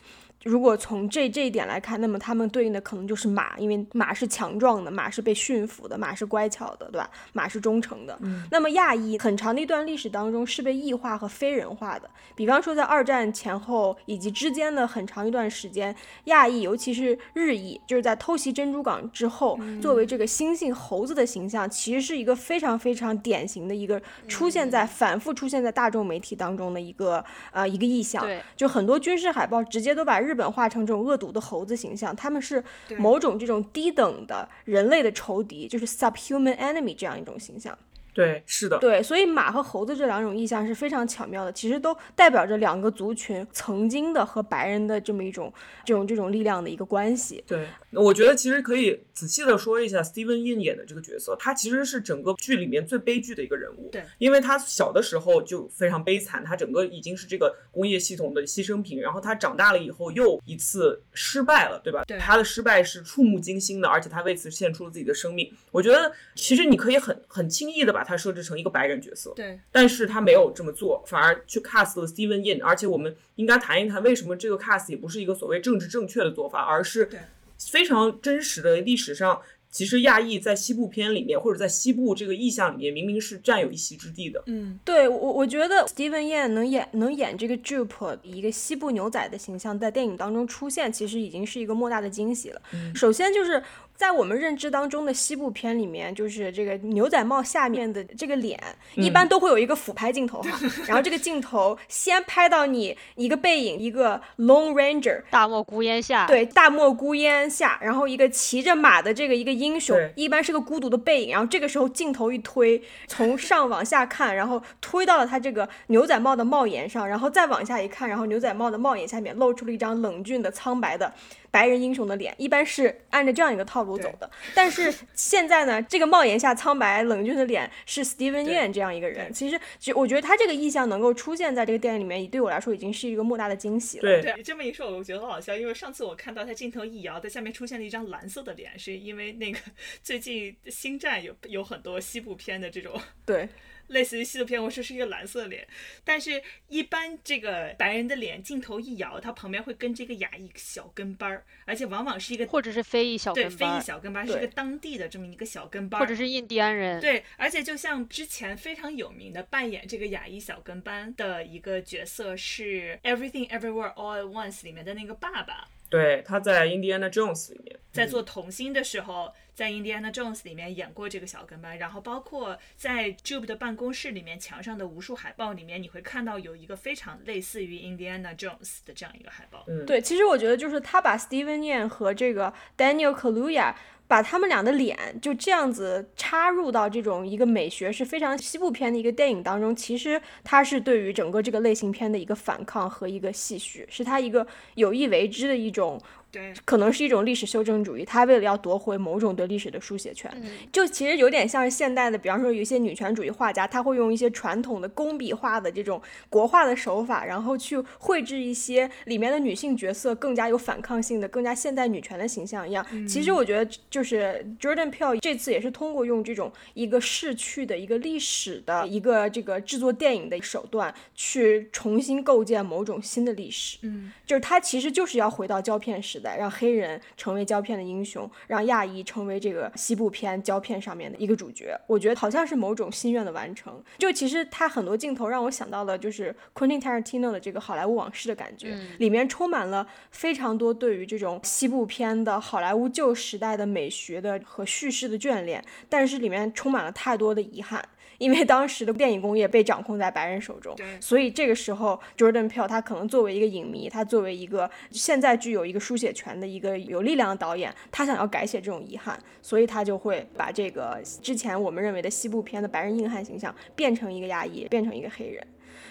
[0.47, 7.11] 如果从这这一点来看，那么他们对应的可能就是马，因为马是强壮的，马是被驯服的，马是乖巧的，对吧？
[7.33, 8.17] 马是忠诚的。
[8.23, 15.93] 嗯那么亚裔很长的一段历史当中是被异化和非人化的，比方说在二战前后以及之间的很长一段时间，
[16.27, 28.23] 亚裔尤其是日裔，就是在偷袭珍珠港之后，作为这个猩猩猴子的形象，其实是一个非常非常典型的一个出现在反复出现在大众媒体当中的一个呃一个意象。
[28.25, 32.63] 对，就很多军事海报直接都把日本画成这种恶毒的猴子形象，他们是
[32.99, 37.77] 某种这种低等的人类的仇敌，就是 subhuman enemy 这样一种形象。
[38.17, 45.53] 对，是的，对，所以马和猴子这两种意象是非常巧妙的，其实都代表着两个族群曾经的和白人的这么一种
[45.85, 47.45] 这种这种力量的一个关系。
[47.47, 53.91] 对，我觉得其实可以仔细的说一下 Steven Yeun 演的这个角色，他其实是整个剧里面最悲剧的一个人物。
[53.93, 62.03] 对，因为他小的时候就非常悲惨，他整个已经是这个工业系统的牺牲品，然后他长大了以后又一次失败了，对吧？
[62.07, 65.53] 对他的失败是触目惊心的，而且他为此献出了自己的生命。
[65.71, 77.11] 我觉得其实你可以很很轻易的把他设置成一个白人角色，对，但是他没有这么做，反而去 cast 了 Steven Yeun，而且我们应该谈一谈为什么这个 cast 也不是一个所谓政治正确的做法，而是
[77.59, 79.43] 非常真实的历史上。
[79.69, 84.43] 其实亚裔在西部片里面，或者在西部这个意象里面，明明是占有一席之地的。
[84.47, 92.63] 嗯，对我，我觉得 Steven Yeun 能演能演这个 Jupe 一个西部牛仔的形象，在电影当中出现，其实已经是一个莫大的惊喜了。
[92.95, 93.63] 首先就是
[93.97, 98.61] 在我们认知当中的西部片里面，就是这个牛仔帽下面的这个脸，
[98.95, 121.11] 一般都会有一个俯拍镜头哈，然后这个镜头先拍到你一个背影，一个 Lone Ranger，大漠孤烟下，对，大漠孤烟下，然后一个骑着马的这个一个英雄，一般是个孤独的背影，然后这个时候镜头一推，从上往下看，然后推到了他这个牛仔帽的帽檐上，然后再往下一看，然后牛仔帽的帽檐下面露出了一张冷峻的苍白的
[121.57, 124.31] 白人英雄的脸，一般是按照这样一个套路走的。
[124.55, 134.03] 但是现在呢，这个帽檐下苍白冷峻的脸是 Steven Yeun 这样一个人，其实其实我觉得他这个意象能够出现在这个电影里面，对我来说已经是一个莫大的惊喜了。
[134.03, 139.59] 对，对，你这么一说，我觉得很好笑，因为上次我看到他镜头一摇，在下面出现了一张蓝色的脸，是因为那个
[140.05, 142.93] 最近星战有有很多西部片的这种
[143.25, 143.49] 对
[143.89, 145.67] 类似于纪录片，我说是一个蓝色脸，
[146.05, 179.65] 但是一般这个白人的脸镜头一摇，他旁边会跟这个亚裔小跟班儿，而且往往是一个或者是非裔小跟对非裔跟班儿，小跟班，是一个当地的这么一个小跟班儿，或者是印第安人，对，而且就像之前非常有名的扮演这个亚裔小跟班的一个角色是《Everything Everywhere All at Once》里面的那个爸爸，对，他在《Indiana Jones》里面，在做童星的时候，在《Indiana Jones》里面演过这个小跟班，然后包括在 Jupe 的办公室里面墙上的无数海报里面，你会看到有一个非常类似于 Indiana Jones 的这样一个海报。
[179.67, 183.75] 嗯，对，其实我觉得就是他把 Steven Yeun 和这个 Daniel Kaluuya
[184.07, 196.01] 把他们俩的脸就这样子插入到这种一个美学是非常西部片的一个电影当中，其实他是对于整个这个类型片的一个反抗和一个戏谑，是他一个有意为之的一种
[196.37, 200.31] 对，可能是一种历史修正主义，他为了要夺回某种对历史的书写权，
[200.71, 212.85] 就其实有点像是现代的，比方说有一些女权主义画家，他会用一些传统的工笔画的这种国画的手法，然后去绘制一些里面的女性角色更加有反抗性的、更加现代女权的形象一样。
[213.09, 223.79] 其实我觉得就是 Jordan Peele 这次也是通过用这种一个逝去的一个历史的一个这个制作电影的手段，去重新构建某种新的历史。
[223.83, 231.79] 嗯，就是他其实就是要回到胶片时代，让黑人成为胶片的英雄，让亚裔成为这个西部片胶片上面的一个主角。
[231.87, 233.85] 我觉得好像是某种心愿的完成。
[233.99, 247.87] 就其实他很多镜头让我想到了就是 Quentin Tarantino 的这个好莱坞往事的感觉，里面充满了非常多对于这种西部片的好莱坞旧时代的美学的和叙事的眷恋，但是里面充满了太多的遗憾。
[248.19, 265.47] 因为当时的电影工业被掌控在白人手中，所以这个时候 Jordan Peele 他可能作为一个影迷，他作为一个现在具有一个书写权的一个有力量的导演，他想要改写这种遗憾，所以他就会把这个之前我们认为的西部片的白人硬汉形象变成一个亚裔，变成一个黑人。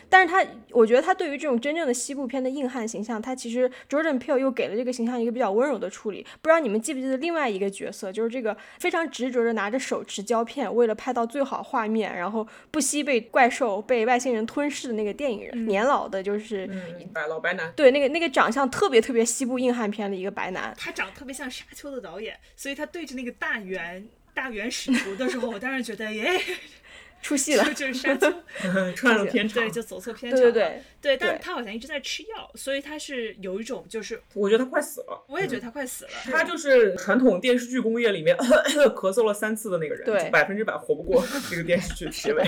[0.09, 6.25] 但是他，我觉得他对于这种真正的西部片的硬汉形象，他其实 Jordan Peele 又给了这个形象一个比较温柔的处理。
[6.41, 20.73] 不知道你们记不记得另外一个角色，就是这个非常执着的拿着手持胶片，为了拍到最好画面，然后不惜被怪兽、被外星人吞噬的那个电影人，年老的，就是、嗯，白老白男，对那个那个长相特别特别西部硬汉片的一个白男。
[20.77, 26.29] 他长得特别像《沙丘》的导演，所以他对着那个大圆大圆使徒的时候，我当时觉得耶，
[27.25, 27.63] 出戏了。
[27.65, 28.31] 就 就是沙丘，
[28.95, 29.71] 串了偏场对，。
[29.71, 30.51] 就走错片场了。
[30.51, 35.25] 对对对，对，但是他好像一直在吃药，所以他是有一种就是，我觉得他快死了。
[35.27, 36.11] 我也觉得他快死了。
[36.25, 38.37] 他就是传统电视剧工业里面
[38.95, 42.43] 咳嗽了三次的那个人，对百分之百活不过 这个电视剧的结尾。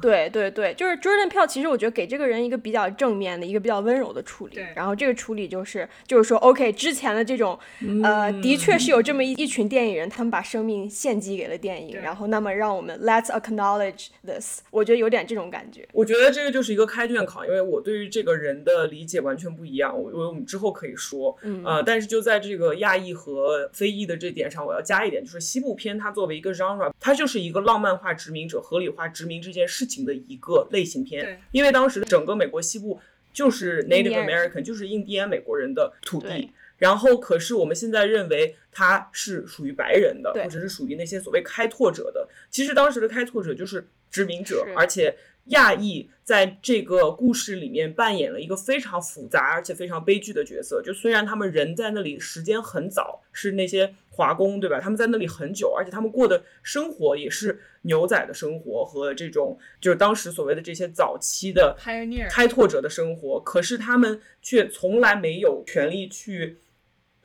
[0.00, 4.66] 对对对，就是 Jordan 票，其实我觉得给这个人一个比较正面的、一个比较温柔的处理对。
[4.74, 7.58] 然后这个处理就是，就是说，OK，之前的这种，
[8.02, 15.86] 呃，的确是有这么一一群电影人，他们把生命献祭给了电影，然后那么让我们 Let's acknowledge this，我觉得有点这种感觉。
[15.92, 33.00] 我觉得这个就是一个开卷考，因为我对于这个人的理解完全不一样，我我我们之后可以说，嗯呃，但是就在这个亚裔和非裔的这点上，我要加一点，就是西部片它作为一个 genre，它就是一个浪漫化殖民者、合理化殖民这件事情的一个类型片，因为当时整个美国西部
[33.32, 36.50] 就是 Native American，就是印第安美国人的土地对。
[36.78, 42.28] 然后，可是我们现在认为他是属于白人的，或者是属于那些所谓开拓者的。
[42.50, 50.80] 其实当时的开拓者就是殖民者，而且亚裔在这个故事里面扮演了一个非常复杂而且非常悲剧的角色。
[50.80, 54.78] 就虽然他们人在那里时间很早，是那些华工，对吧？
[54.78, 61.76] 他们在那里很久，而且他们过的生活也是牛仔的生活和这种就是当时所谓的这些早期的
[62.30, 66.58] 开拓者的生活，可是他们却从来没有权利去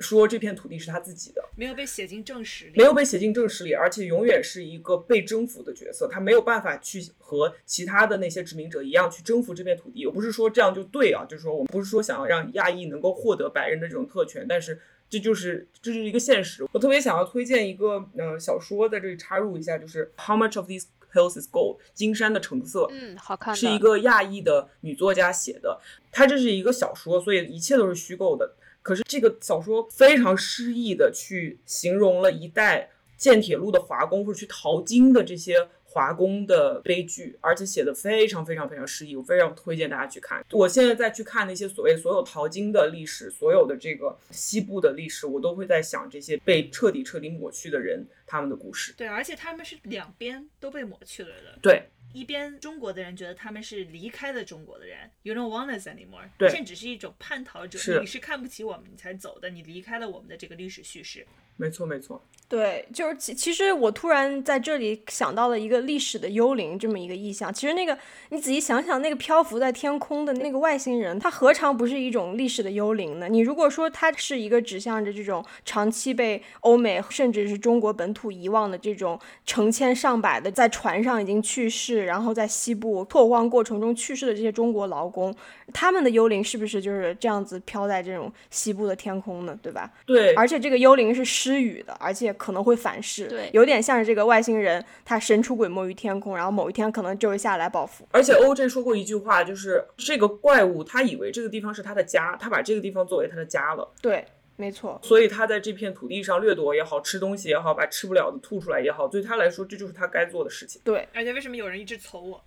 [0.04, 10.06] 说这片土地是他自己的，没有被写进正史里，没有被写进正史里，而且永远是一个被征服的角色，他没有办法去和其他的那些殖民者一样去征服这片土地。
[10.06, 14.80] 我不是说这样就对啊，就是说我们不是说想要让亚裔能够获得白人的这种特权，但是。
[15.10, 16.66] 这就是这就是一个现实。
[16.72, 22.88] 我特别想要推荐一个呃小说，在这里插入一下，就是《How Much of These Hills Is Gold》金山的橙色。
[22.89, 25.80] 嗯，好看，是一个亚裔的女作家写的，
[26.12, 28.56] 她这是一个小说，所以一切都是虚构的。
[28.84, 40.43] 可是这个小说非常诗意的去形容了一代建铁路的华工或者去淘金的这些华工的悲剧，而且写的非常非常非常诗意，我非常推荐大家去看。
[40.52, 48.93] 我现在再去看那些所谓所有淘金的历史，所有的这个西部的历史，我都会在想这些被彻底彻底抹去的人他们的故事。
[48.98, 51.60] 对，而且他们是两边都被抹去了的。
[51.62, 61.26] 对，一边中国的人觉得他们是离开了中国的人，You don't want us anymore，对这只是一种叛逃者，是你是看不起我们你才走的，你离开了我们的这个历史叙事。
[61.58, 62.24] 没错没错。
[62.50, 67.52] 对，就是其其实我突然在这里想到了一个历史的幽灵这么一个意象。
[67.52, 67.98] 其实那个
[68.30, 73.28] 你仔细想想，那个漂浮在天空的那个外星人，他何尝不是一种历史的幽灵呢？
[73.28, 85.34] 你如果说他是一个指向着这种长期被欧美甚至是中国本土遗忘的这种成千上百的在船上已经去世，然后在西部拓荒过程中去世的这些中国劳工，
[85.74, 89.58] 他们的幽灵是不是就是这样子飘在这种西部的天空呢？
[89.63, 89.92] 对吧？
[90.06, 98.08] 对，而且这个幽灵是失语的，而且可能会反噬，对有点像是这个外星人，他神出鬼没于天空，然后某一天可能就会下来报复。
[98.12, 104.26] 而且 OJ 说过一句话，就是这个怪物他以为这个地方是他的家，他把这个地方作为他的家了，对，
[104.56, 110.82] 没错，所以他在这片土地上掠夺也好，吃东西也好，把吃不了的吐出来也好，对他来说这就是他该做的事情。
[110.86, 112.44] 对，而且为什么有人一直瞅我？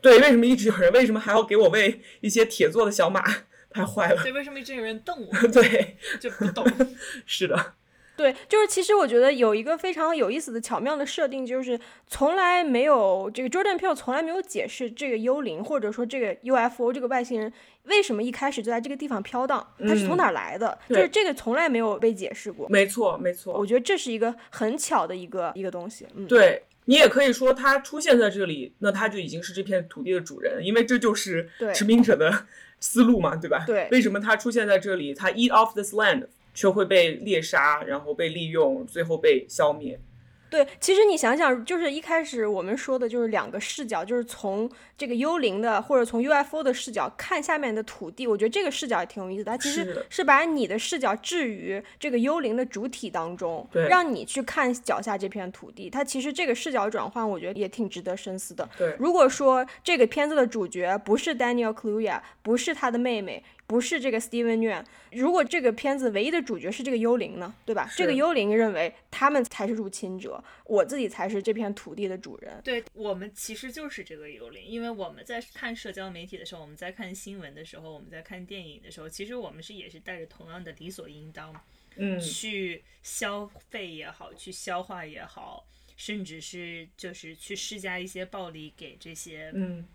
[0.00, 3.22] 对，为什么一直有人为什么还要给我喂一些铁做的小马？
[3.72, 4.20] 太坏了。
[4.24, 5.32] 对，为什么一直有人瞪我？
[5.52, 6.66] 对，就不懂。
[7.24, 7.74] 是的，
[8.20, 17.50] 对，就是其实我觉得有一个非常有意思的巧妙的设定，就是从来没有这个 Jordan Peele 从来没有解释这个幽灵或者说这个 UFO 这个外星人
[17.84, 22.68] 为什么一开始就在这个地方飘荡，它是从哪儿来的，就是这个从来没有被解释过。
[22.68, 23.66] 没错，没错我。
[23.70, 32.46] 觉得这是一个很巧的一个一个东西，嗯，对你也可以说他出现在这里，那他就已经是这片土地的主人，因为这就是对殖民者的
[32.80, 33.62] 思路嘛，对吧？
[33.64, 40.00] 对为什么他出现在这里，他 eat off this land，却会被猎杀，然后被利用，最后被消灭？
[40.50, 49.52] 对，其实你想想，就是一开始我们说的就是两个视角，就是从这个幽灵的或者从 UFO 的视角看下面的土地，我觉得这个视角也挺有意思的。
[49.52, 55.88] 它其实是把你的视角置于这个幽灵的主体当中，让你去看脚下这片土地。
[55.88, 58.68] 它其实这个视角转换，我觉得也挺值得深思的。
[58.76, 67.88] 对，如果说这个片子的主角不是 Daniel Kaluuya，不是他的妹妹，不是这个 Steven Yeun，如果这个片子唯一的主角是这个幽灵呢，对吧？
[67.96, 72.60] 这个幽灵认为他们才是入侵者，我自己才是这片土地的主人。
[72.64, 81.54] 对我们其实就是这个幽灵，因为我们在看社交媒体的时候，我们在看新闻的时候，我们在看电影的时候，其实我们是也是带着同样的理所应当
[81.94, 85.64] 嗯，去消费也好，去消化也好，
[85.96, 89.86] 甚至是就是去施加一些暴力给这些嗯，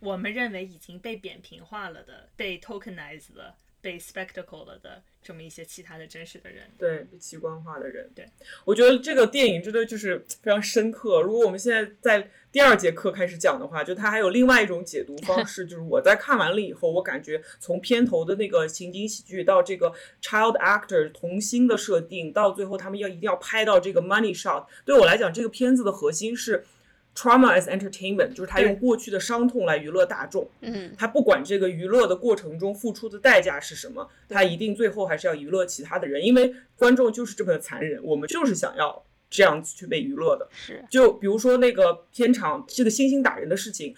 [0.00, 6.64] 我们认为已经被扁平化了的、被 tokenized 的、被 spectacle 了的这么一些其他的真实的人。
[6.78, 8.10] 对，被器官化的人。
[8.14, 8.26] 对，
[8.64, 11.20] 我觉得这个电影真的就是非常深刻。
[11.20, 19.92] 如果我们现在在第二节课开始讲的话，就它还有另外一种解读方式，就是我在看完了以后，我感觉从片头的那个情景喜剧到这个
[20.22, 26.64] child actor 童星的设定，到最后他们要一定要拍到这个 money shot，对我来讲，这个片子的核心是。
[27.20, 30.48] Trauma as entertainment，就是他用过去的伤痛来娱乐大众。
[30.62, 40.48] 嗯，他不管这个娱乐的过程中付出的代价是什么，他一定最后还是要娱乐其他的人，因为观众就是这么的残忍，我们就是想要这样子去被娱乐的。
[40.50, 43.94] 是，就比如说那个片场这个星星打人的事情，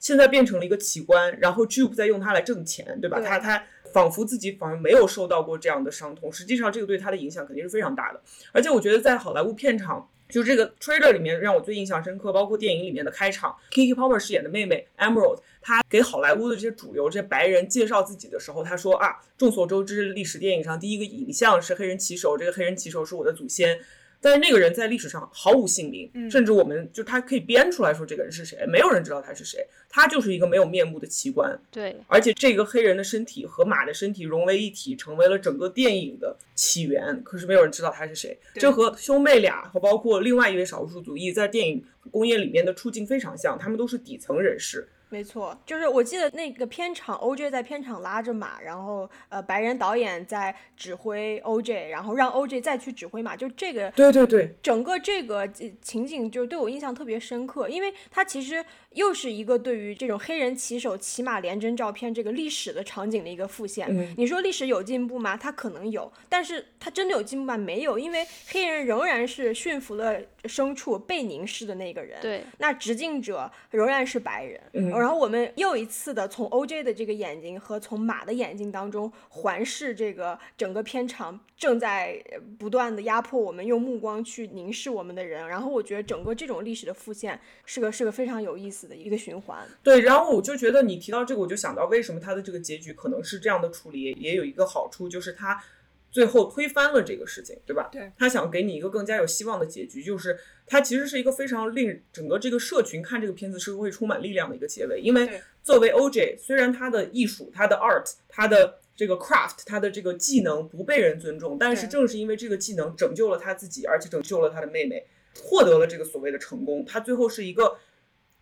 [0.00, 3.20] 现在变成了一个奇观，然后 Jupe 在用它来挣钱，对吧？
[3.20, 8.20] 对他他仿佛自己仿佛没有受到过这样的伤痛，实际上这个对他的影响肯定是非常大的。
[8.50, 10.10] 而且我觉得在好莱坞片场。
[10.28, 23.78] 就这个 trailer 里面让我最印象深刻，包括电影里面的开场，Kiki Palmer 饰演的妹妹 Emerald，她给好莱坞的这些主流这些白人介绍自己的时候，她说啊，众所周知，历史电影上第一个影像是黑人骑手，这个黑人骑手是我的祖先。
[24.24, 31.60] 但是那个人在历史上毫无姓名，嗯甚至我们就他可以编出来说这个人是谁，没有人知道他是谁，他就是一个没有面目的奇观。
[31.70, 37.22] 对，而且这个黑人的身体和马的身体融为一体，成为了整个电影的起源。
[37.22, 44.88] 可是没有人知道他是谁，这和兄妹俩和包括另外一位少数族裔在电影工业里面的处境非常像，他们都是底层人士。
[45.14, 58.64] 没错，就是我记得那个片场，OJ 在片场拉着马，然后呃，白人导演在指挥 OJ，然后让 OJ 再去指挥马，就这个对对对，整个这个呃情景就是对我印象特别深刻，因为他其实
[58.94, 63.86] 又是一个对于这种黑人骑手骑马连征照片这个历史的场景的一个复现。
[63.90, 65.36] 嗯你说历史有进步吗？
[65.36, 67.56] 它可能有，但是它真的有进步吗？
[67.56, 72.20] 没有，因为黑人仍然是驯服了牲畜被凝视的那个人。
[72.20, 89.66] 对，那执镜者仍然是白人，嗯然后我们又一次的从 OJ 的这个眼睛和从马的眼睛当中环视这个整个片场正在呃不断的压迫我们，用目光去凝视我们的人，然后我觉得整个这种历史的复现是个是个非常有意思的一个循环。
[89.82, 95.62] 对，然后我就觉得你提到这个，我就想到为什么他的这个结局可能是这样的处理，也也有一个好处，就是他
[96.10, 97.88] 最后推翻了这个事情，对吧？
[97.90, 105.28] 对，他想给你一个更加有希望的结局，就是他其实是一个非常令整个这个社群看这个片子是会充满力量的一个结尾，因为
[105.62, 115.04] 作为 OJ，虽然他的艺术、他的 art、他的这个 craft、他的这个技能不被人尊重，但是正是因为这个技能拯救了他自己，而且拯救了他的妹妹，
[115.42, 117.76] 获得了这个所谓的成功，他最后是一个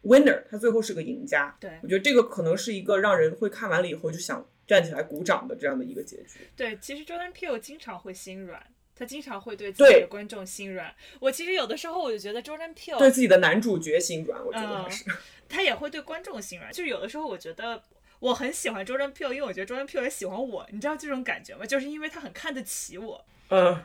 [0.05, 1.57] winner，他最后是个赢家。
[1.61, 6.41] 对我觉得这个可能是一个让人会看完了以后就想站起来鼓掌的这样的一个结局。
[6.57, 8.63] 对，其实 Jordan Peele 经常会心软，
[8.95, 10.95] 他经常会对自己的观众心软。
[11.21, 15.05] 我其实有的时候我就觉得 Jordan Peele 自己的男主角心软，我觉得他嗯是。
[15.49, 17.83] 他也会对观众心软，就是有的时候我觉得。
[18.23, 21.67] 我很喜欢 Jordan Peele，因为我觉得 Jordan Peele 也喜欢我，你知道这种感觉吗？
[21.67, 23.83] 就是因为他很看得起我，嗯，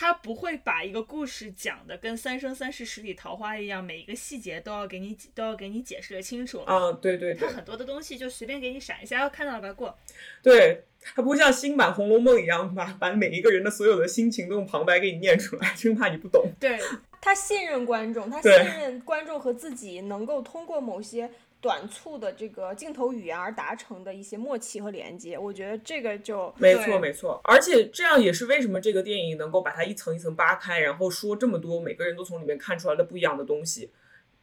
[0.00, 6.60] 他不会把一个故事讲的跟《三生三世十里桃花》一样，每一个细节都要给你都要给你解释的清楚。
[6.60, 9.98] 啊，对对对他很多的东西就随便给你闪一下，要看到了白过。
[10.40, 16.48] 对，他不会像新版《红楼梦》一样把把每一个人的所有的心情都用旁白给你念出来， 生怕你不懂。
[16.60, 16.78] 对，
[17.20, 21.28] 他信任观众，他信任观众和自己能够通过某些
[21.60, 25.36] 短促的这个镜头语言而达成的一些默契和连接。
[25.36, 33.90] 我觉得这个就没错没错，而且这样也是为什么这个电影能够把它一层一层扒开，然后说这么多每个人都从里面看出来的不一样的东西。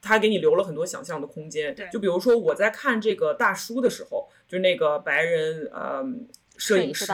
[0.02, 1.90] 它给你留了很多想象的空间对。
[1.92, 6.06] 就比如说我在看这个大叔的时候，就那个白人呃
[6.58, 7.08] 摄影师，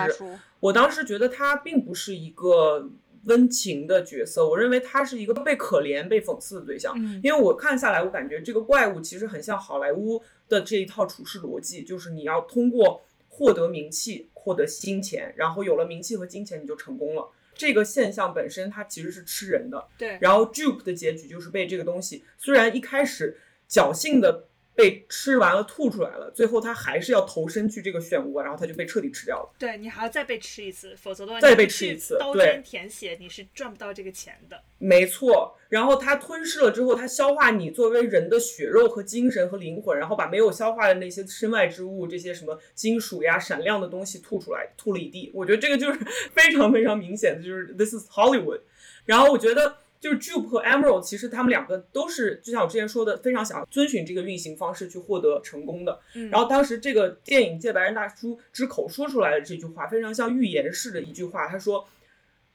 [0.60, 2.90] 我当时觉得他并不是一个
[3.26, 6.94] 温情的角色，我认为他是一个被可怜、被讽刺的对象。
[6.98, 17.30] 嗯因为我看下来，我感觉这个怪物其实很像好莱坞的这一套处事逻辑，就是你要通过获得名气、获得金钱，然后有了名气和金钱，你就成功了。
[17.54, 23.38] 这个现象本身它其实是吃人的，对，然后 Jupe 的结局就是被这个东西，虽然一开始
[23.70, 24.48] 侥幸的
[24.82, 29.54] 被吃完了吐出来了，最后他还是要投身去这个漩涡，然后他就被彻底吃掉了。
[29.60, 34.60] 对你还要再被吃一次，否则的话再被吃一次刀尖舔血，你是赚不到这个钱的。
[34.80, 45.30] 没错，然后它吞噬了之后，它消化你作为人的血肉和精神和灵魂，然后把没有消化的那些身外之物，这些什么金属呀、闪亮的东西吐出来，吐了一地。
[45.36, 46.00] 我觉得这个就是
[46.34, 48.62] 非常非常明显的，就是 This is Hollywood。
[49.06, 56.00] 然后我觉得就是 Jupe 和 Emerald，其实他们两个都是，就像我之前说的，非常想要遵循这个运行方式去获得成功的。
[56.16, 61.48] 嗯然后当时这个电影借白人大叔之口说出来的这句话，非常像预言式的一句话。
[61.48, 61.88] 他说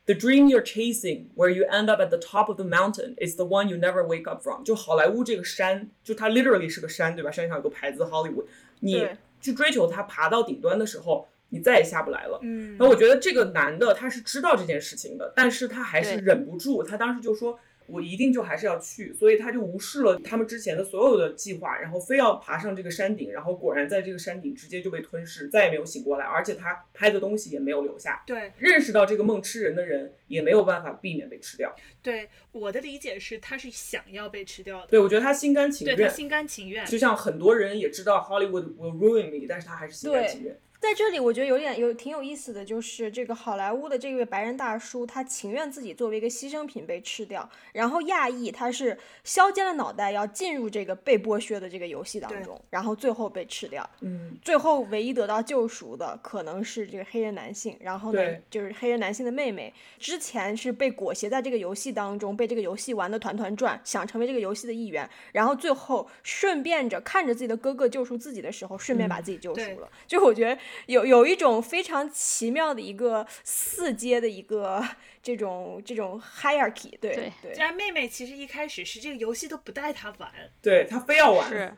[0.07, 3.37] ：“The dream you're chasing, where you end up at the top of the mountain, is
[3.37, 7.31] the one you never wake up from。”就好莱坞这个山，就它 literally 是个山，对吧？
[7.31, 8.47] 山上有个牌子 Hollywood，
[8.81, 9.09] 你
[9.41, 12.39] 去追求它，爬到顶端的时候，你再也下不来了。
[12.43, 17.59] 嗯，那我觉得这个男的他是知道这件事情的，但是他还是忍不住，他当时就说。
[17.89, 28.25] 我一定就还是要去，所以他就无视了他们之前的所有的计划，然后非要爬上这个山顶，然后果然在这个山顶直接就被吞噬，再也没有醒过来，而且他拍的东西也没有留下。
[28.27, 31.73] 对认识到这个梦吃人的人也没有办法避免被吃掉。
[32.03, 36.85] 对，我的理解是他是想要被吃掉的，对，我觉得他心甘情愿，对他心甘情愿。
[36.87, 40.59] 就像很多人也知道 Hollywood will ruin me，但是他还是心甘情愿。
[40.87, 53.89] 在这里，我觉得有点有挺有意思的，就是这个好莱坞的这位白人大叔，他情愿自己作为一个牺牲品被吃掉，然后亚裔他是削尖了脑袋要进入这个被剥削的这个游戏当中，然后最后被吃掉。
[54.01, 69.91] 嗯，最后唯一得到救赎的可能是这个黑人男性，然后呢，就是黑人男性的妹妹，之前是被裹挟在这个游戏当中，被这个游戏玩的团团转，想成为这个游戏的一员，然后最后顺便着看着自己的哥哥救赎自己的时候，顺便把自己救赎了。
[70.07, 70.57] 就我觉得
[70.87, 74.87] 有有一种非常奇妙的一个四阶的一个
[75.23, 80.31] 这种这种 hierarchy，对对对然妹妹其实一开始是这个游戏都不带她玩，
[80.63, 81.49] 对她非要玩。
[81.49, 81.77] 是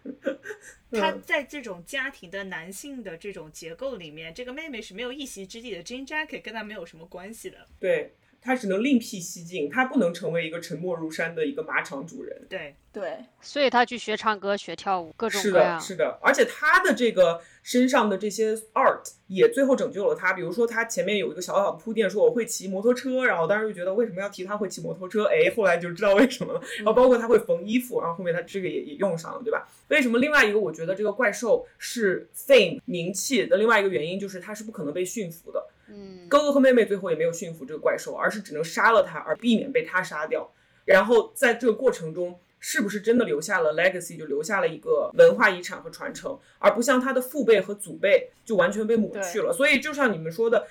[0.91, 5.83] 她嗯在这种家庭的男性的这种结构里面，这个妹妹是没有一席之地的。
[5.83, 7.67] Jane Jacket 跟她没有什么关系的。
[7.79, 12.47] 对他只能另辟蹊径，他不能成为一个沉默如山的一个马场主人。
[12.49, 15.81] 对，对所以他去学唱歌、学跳舞，各种是的，各样。
[15.81, 20.33] 是的，而且他的这个身上的这些 art 也最后拯救了他。
[20.33, 25.25] 比如说，他前面有一个小小的铺垫，说我会骑摩托车，然后当时就觉得为什么要提他会骑摩托车？
[25.25, 26.61] 哎，后来就知道为什么了。
[26.79, 29.69] 然后包括他会缝衣服，然后后面他这个也也用上了，对吧？
[29.89, 30.19] 为什么？
[30.19, 35.69] 另外一个，我觉得这个怪兽是 fame 名气的另外一个原因，就是他是不可能被驯服的。
[35.89, 40.53] 嗯，哥哥和妹妹最后也没有驯服这个怪兽，而是只能杀了他，而避免被他杀掉。
[40.85, 49.53] 然后在这个过程中，是不是真的留下了 legacy，就留下了一个文化遗产和传承，而不像他的父辈和祖辈就完全被抹去了。
[49.53, 50.67] 所以就像你们说的。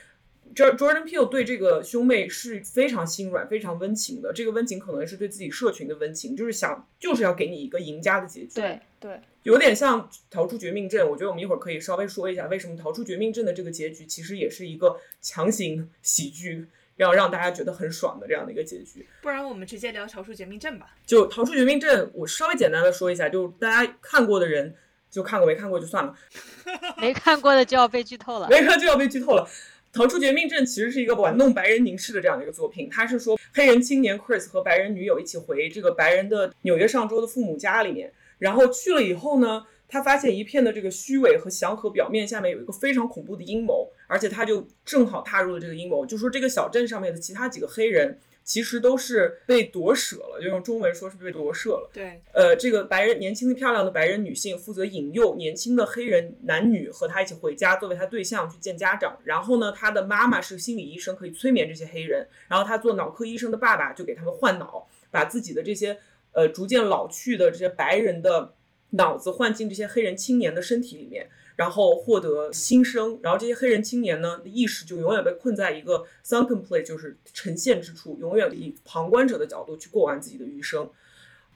[0.56, 4.32] Jor- Jordan Peele 对这个兄妹是非常心软、非常温情的。
[4.34, 8.56] 这个温情可能是对自己社群的温情，就是想就是要给你一个赢家的结局。
[8.56, 16.68] 对对，有点像逃出绝命镇，我觉得我们一会儿可以稍微说一下，为什么逃出绝命镇的这个结局其实也是一个强行喜剧，
[16.98, 19.08] 要让大家觉得很爽的这样的一个结局。
[19.22, 20.94] 不然我们直接聊《逃出绝命镇》吧。
[21.06, 24.76] 就逃出绝命镇，我稍微简单的说一下，就大家看过的人
[25.10, 26.14] 就看过，没看过就算了，
[27.00, 28.50] 没看过的就要被剧透了。
[28.50, 29.48] 没看就要被剧透了。
[29.94, 51.90] 逃出绝命镇其实是一个玩弄白人凝视的这样的一个作品，它是说黑人青年 Chris 和白人女友一起回这个白人的纽约上州的父母家里面，然后去了以后呢，他发现一片的这个虚伪和祥和表面下面有一个非常恐怖的阴谋，而且他就正好踏入了这个阴谋，就说这个小镇上面的其他几个黑人其实都是被夺舍了，就用中文说是被夺舍了。
[51.92, 59.18] 对，呃，这个白人年轻的漂亮的白人女性负责引诱年轻的黑人男女和她一起回家，作为她对象去见家长。
[59.26, 62.26] 然后呢，她的妈妈是心理医生，可以催眠这些黑人。
[62.48, 65.98] 然后她做脑科医生的爸爸就给他们换脑，把自己的这些
[66.38, 68.54] 呃逐渐老去的这些白人的
[68.92, 71.28] 脑子换进这些黑人青年的身体里面。
[71.58, 80.88] 然后获得新生，然后这些黑人青年呢，意识就永远被困在一个 sunken place，就是沉陷之处，永远以旁观者的角度去过完自己的余生。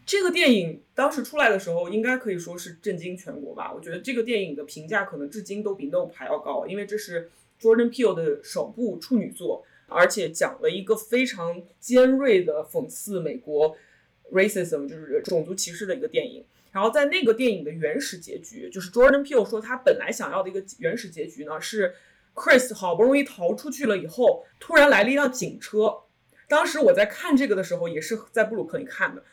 [0.03, 3.71] 这个电影当时出来的时候，应该可以说是震惊全国吧。
[3.71, 7.29] 我觉得这个电影的评价可能至今都比《Nope》还要高，因为这是
[7.61, 13.75] Jordan Peele 的首部处女作，而且讲了一个非常尖锐的讽刺美国
[14.31, 16.43] racism，就是种族歧视的一个电影。
[16.71, 21.93] 然后在那个电影的原始结局，就是 Jordan Peele 说他本来想要的一个原始结局呢，是
[22.33, 25.93] Chris 好不容易逃出去了以后，突然来了一辆警车。
[26.47, 29.23] 当时我在看这个的时候，也是在布鲁克林看的，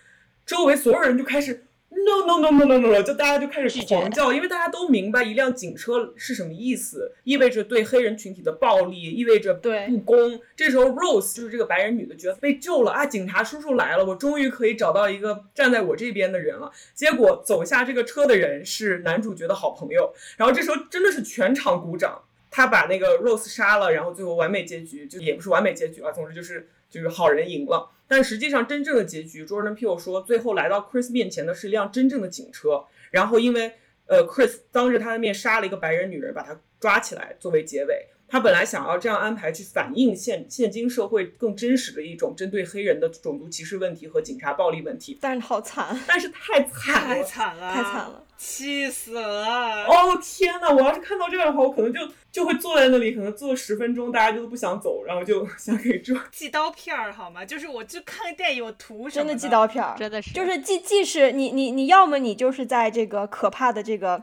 [0.45, 10.41] 周围所有人就开始 no no no no no no，就大家就开始狂叫，因为大家都明白一辆警车是什么意思，意味着对黑人群体的暴力，意味着对不公。
[10.55, 16.71] 这时候 Rose 就是这个白人女的觉得被救了啊，警察叔叔来了，我终于可以找到一个站在我这边的人了。
[16.95, 22.23] 结果走下这个车的人是男主角的好朋友，然后这时候真的是全场鼓掌。
[22.51, 27.91] 他把那个 Rose 杀了，然后最后完美结局，就也不是完美结局啊，总之就是就是好人赢了。
[28.09, 33.75] 但实际上真正的结局，Jordan p e e l 说，最后来到 Chris 面前的是一辆真正的警车，然后因为
[34.07, 38.09] 呃 Chris 当着他的面杀了一个白人女人，把他抓起来作为结尾。
[38.29, 48.25] 他本来想要这样安排，去反映现现今社会更真实的一种针对黑人的种族歧视问题和警察暴力问题，但是好惨，但是太惨了太，惨了，太惨了。
[48.39, 49.85] 气死了！
[49.87, 50.73] 哦天呐！
[50.73, 51.99] 我要是看到这样的话，我可能就
[52.31, 57.45] 就会坐在那里，可能坐十分钟，大家就都不想走，然后就 想给这 寄刀片儿好吗？
[57.45, 64.23] 就是我就看个电影，我图什么真的寄刀片儿，真的是就是既既是你你你要么你就是在这个可怕的这个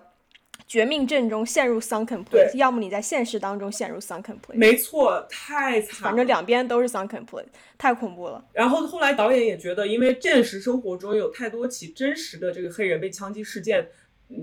[0.67, 6.07] 绝命阵中陷入 sunken place，要么你在现实当中陷入 sunken place，没错，太惨了。
[6.09, 7.45] 反正两边都是 sunken place，
[7.77, 8.43] 太恐怖了。
[8.51, 13.87] 然后后来导演也觉得，因为现实生活中有太多起真实的这个黑人被枪击事件嗯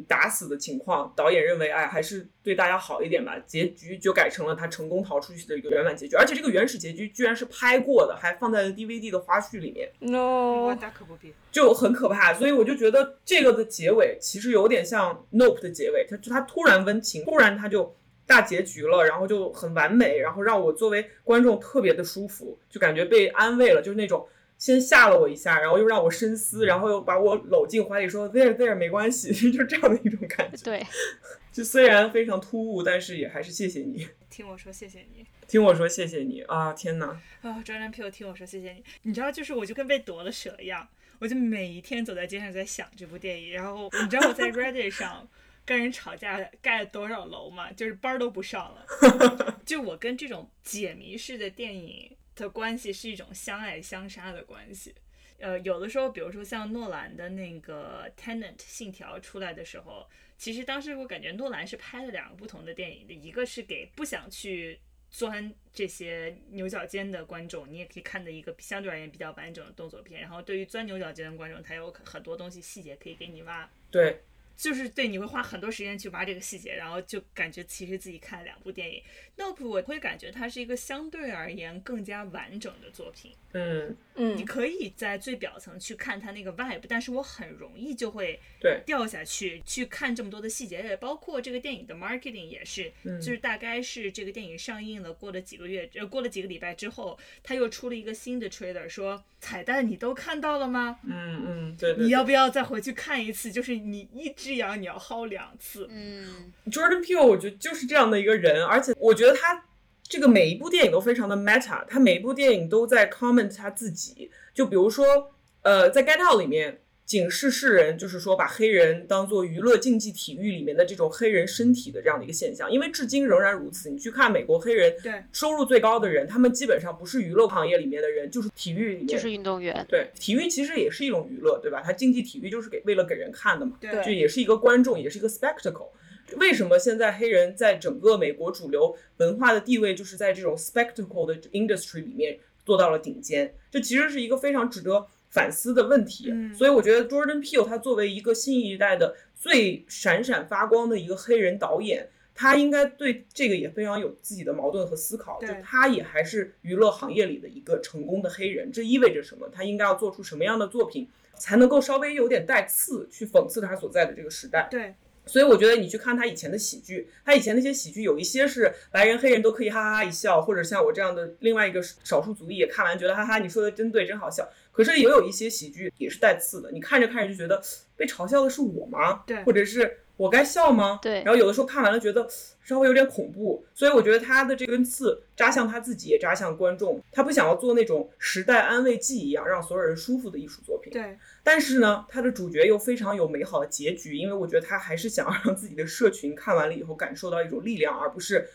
[0.07, 3.37] 打死的情况，导演认为，哎，还是对大家好一点吧。
[3.47, 9.91] 结局就改成了他成功逃出去的一个圆满结局，而且这个原始结局居然是拍过的，还放在了 DVD 的花絮里面。
[9.99, 11.35] No，大可不必。
[11.51, 24.26] 就很可怕，所以我就觉得这个的结尾其实有点像 Nope 的结尾，它就它突然温情，突然它就大结局了，然后就很完美，然后让我作为观众特别的舒服，就感觉被安慰了，就是那种
[24.63, 30.63] 先吓了我一下，然后又让我深思，然后又把我搂进怀里说 there there 没关系， 就这样的一种感觉。
[30.63, 30.87] 对，
[31.51, 36.73] 就虽然非常突兀，但是也还是谢谢你，听我说谢谢你听我说谢谢你啊！
[36.75, 37.07] 天哪，
[37.41, 38.85] 啊，Jordan Peele，听我说谢谢你。
[39.03, 40.87] 你知道，就是我就跟被夺了舍一样，
[41.19, 45.29] 我就每一天走在街上在想这部电影，然后你知道我在 Reddit 上
[45.67, 47.73] 跟人吵架盖了多少楼吗？
[47.73, 49.59] 就是班儿都不上了。
[49.67, 54.93] 就我跟这种解谜式的电影的关系是一种相爱相杀的关系。
[55.38, 70.20] 呃，有的时候，比如说像诺兰的那个《Tenant》信条出来的时候，其实当时我感觉诺兰是拍了两个不同的电影的，一个是给不想去钻这些牛角尖的观众，你也可以看的一个相对而言比较完整的动作片。
[70.20, 74.22] 然后对于钻牛角尖的观众，他有很多东西细节可以给你挖，对，
[74.63, 79.03] 就是对你会花很多时间去挖这个细节，然后就感觉其实自己看了两部电影。
[79.37, 83.33] Nope，我会感觉它是一个相对而言更加完整的作品。
[83.55, 101.01] 嗯嗯，你嗯，可以在最表层去看它那个 vibe，但是我很容易就会对掉下去去看这么多的细节，也包括这个电影的 marketing 也是，嗯就是大概是这个电影上映了，过了几个月，呃，过了几个礼拜之后，他又出了一个新的 trailer，说彩蛋你都看到了吗？
[101.05, 103.51] 嗯嗯，对对你要不要再回去看一次？
[103.51, 105.87] 就是你一只羊你要薅两次。
[105.91, 109.65] 嗯，Jordan Peele 我觉得就是这样的一个人，而且我觉得他
[110.03, 114.31] 这个每一部电影都非常的 meta，他每一部电影都在 comment 他自己。
[114.53, 115.33] 就比如说，
[115.63, 116.83] 呃，在《Get Out》里面
[117.13, 123.91] 警示世人，就是说把黑人当做娱乐竞技体育里面的这种黑人身体的这样的一个现象，因为至今仍然如此。
[123.91, 129.85] 你去看美国黑人对收入最高的人，他们基本上不是娱乐行业里面的人，就是体育里面，就是运动员。
[129.91, 131.83] 对体育其实也是一种娱乐，对吧？
[131.85, 133.77] 它竞技体育就是给为了给人看的嘛。
[133.79, 135.91] 对就也是一个观众，也是一个 spectacle。
[136.39, 143.55] 为什么现在黑人在整个美国主流文化的地位，就是在这种 spectacle 的 industry 里面做到了顶尖？
[143.71, 146.30] 这其实是一个非常值得反思的问题。
[146.30, 155.41] 嗯所以我觉得 Jordan Peele 他作为一个新一代的最闪闪发光的一个黑人导演，他应该对这个也非常有自己的矛盾和思考。
[155.41, 159.49] 就他也还是娱乐行业里的一个成功的黑人，这意味着什么？
[159.53, 161.09] 他应该要做出什么样的作品？
[161.35, 164.68] 才能够稍微有点带刺，去讽刺他所在的这个时代。
[164.70, 164.95] 对
[165.26, 174.49] 所以我觉得你去看他以前的喜剧，他以前那些喜剧有一些是白人黑人都可以哈哈哈一笑，或者像我这样的另外一个少数族裔也看完觉得哈哈你说的真对真好笑。
[174.73, 177.62] 可是也有一些喜剧也是带刺的，你看着看着就觉得
[177.97, 179.23] 被嘲笑的是我吗？
[179.27, 180.99] 对或者是我该笑吗？
[181.03, 182.27] 对然后有的时候看完了觉得
[182.62, 187.03] 稍微有点恐怖，所以我觉得他的这根刺扎向他自己，也扎向观众。
[187.11, 190.93] 他不想要做那种时代安慰剂一样让所有人舒服的艺术作品。
[190.93, 198.49] 对但是呢，他的主角又非常有美好的结局，因为我觉得他还是想要让自己的社群看完了以后感受到一种力量，而不是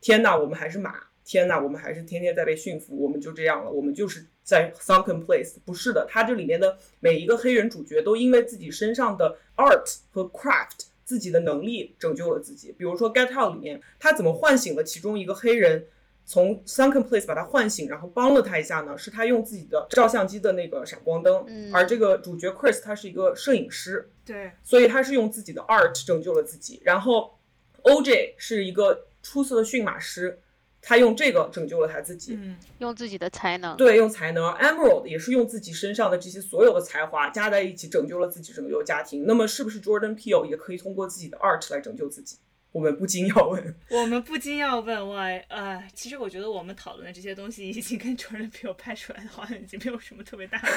[0.00, 5.56] 天哪，我们还是马，天呐，我们还是天天在被驯服，我们就这样了，我们就是在 sunken place。
[5.64, 10.86] 不是的，他这里面的每一个黑人主角都因为自己身上的 art 和 craft。
[11.04, 15.84] 自己的能力拯救了自己，比如说《Get Out》里面，他怎么唤醒了其中一个黑人，
[16.24, 18.96] 从 Sunken Place 把他唤醒，然后帮了他一下呢？
[18.96, 26.80] 是他用自己的照相机的那个闪光灯，嗯而这个主角 Chris 他是一个摄影师，对所以他是用自己的 art 拯救了自己。
[26.82, 27.36] 然后
[27.82, 30.40] OJ 是一个出色的驯马师，
[30.82, 32.34] 他用这个拯救了他自己。
[32.34, 33.76] 嗯用自己的才能。
[33.76, 39.24] 对，用才能，Emerald 也是用自己身上的这些所有的才华加在一起拯救了自己，拯救了家庭。
[39.24, 42.36] 那么，是不是 Jordan Peele 也可以通过自己的 art 来拯救自己？
[42.72, 43.74] 我们不禁要问。
[43.90, 50.68] 我们不禁要问，why？，呃，其实我觉得我们讨论的这些东西，已经跟 Jordan Peele 拍出来的好像已经没有什么特别大的。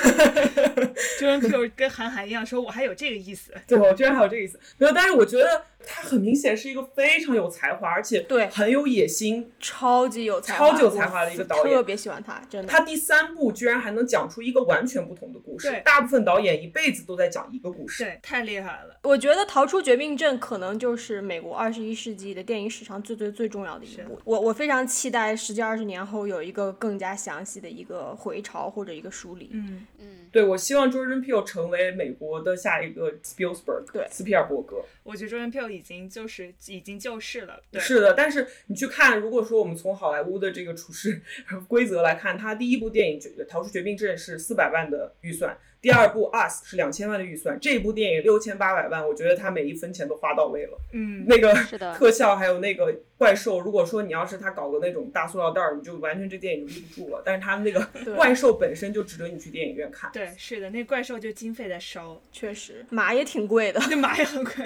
[1.20, 3.54] Jordan Peele 跟韩寒一样，说我还有这个意思。
[3.66, 4.60] 对，我居然还有这个意思。
[4.78, 9.52] 没有，但是我觉得他很明显是一个非常有才华，而且对很有野心。
[9.60, 12.68] 超级有才华，超级有才华的一个导演我特别喜欢他，真的。
[12.68, 15.82] 他第三部居然还能讲出一个完全不同的故事对。
[15.86, 18.04] 大部分导演一辈子都在讲一个故事。
[18.04, 19.00] 对，太厉害了。
[19.04, 24.20] 我觉得《逃出绝命镇》可能就是美国二十一世纪的电影史上最最最重要的一是部。
[24.24, 29.50] 我我非常期待十几二十年后有一个更加详细的一个回潮或者一个梳理。
[29.54, 34.84] 嗯，嗯，对，我希望 Jordan Peele 成为美国的下一个 Spielberg，对斯皮尔伯格。
[35.04, 37.62] 我觉得 Jordan Peele 已经就是已经就世了。
[37.72, 41.22] 对，是的，但是你去看，如果说我们从好莱坞的这个处事
[41.68, 45.58] 规则来看，他第一部电影《逃出绝命镇》是四百万的预算。
[45.82, 50.78] 第二部《Us》是两千万的预算，这一部电影六千八百万，我觉得他每一分钱都花到位了。
[50.94, 57.22] 嗯，那个是的特效还有那个怪兽，如果说你要是他搞个那种大塑料袋儿，你就完全这电影就立不住了。
[57.24, 60.10] 但是他那个对怪兽本身就值得你去电影院看。
[60.12, 63.80] 对，是的，那怪兽就经费在烧，确实马也挺贵的。
[63.88, 64.54] 那马也很贵。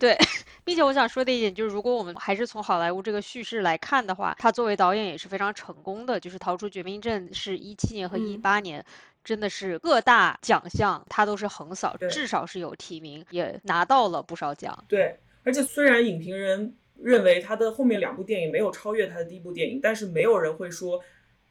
[0.00, 0.16] 对，
[0.64, 6.18] 并且我想说的一点就是，如果我们还是从好莱坞这个叙事来看的话，他作为导演也是非常成功的。
[6.18, 8.84] 就是《逃出绝命镇》是一七年和一嗯八年。
[9.22, 14.84] 真的是各大奖项他都是横扫，至少是有提名，也拿到了不少奖。
[14.88, 21.02] 对，而且虽然影评人认为他的后面两部电影没有超越他的第一部电影，但是没有人会说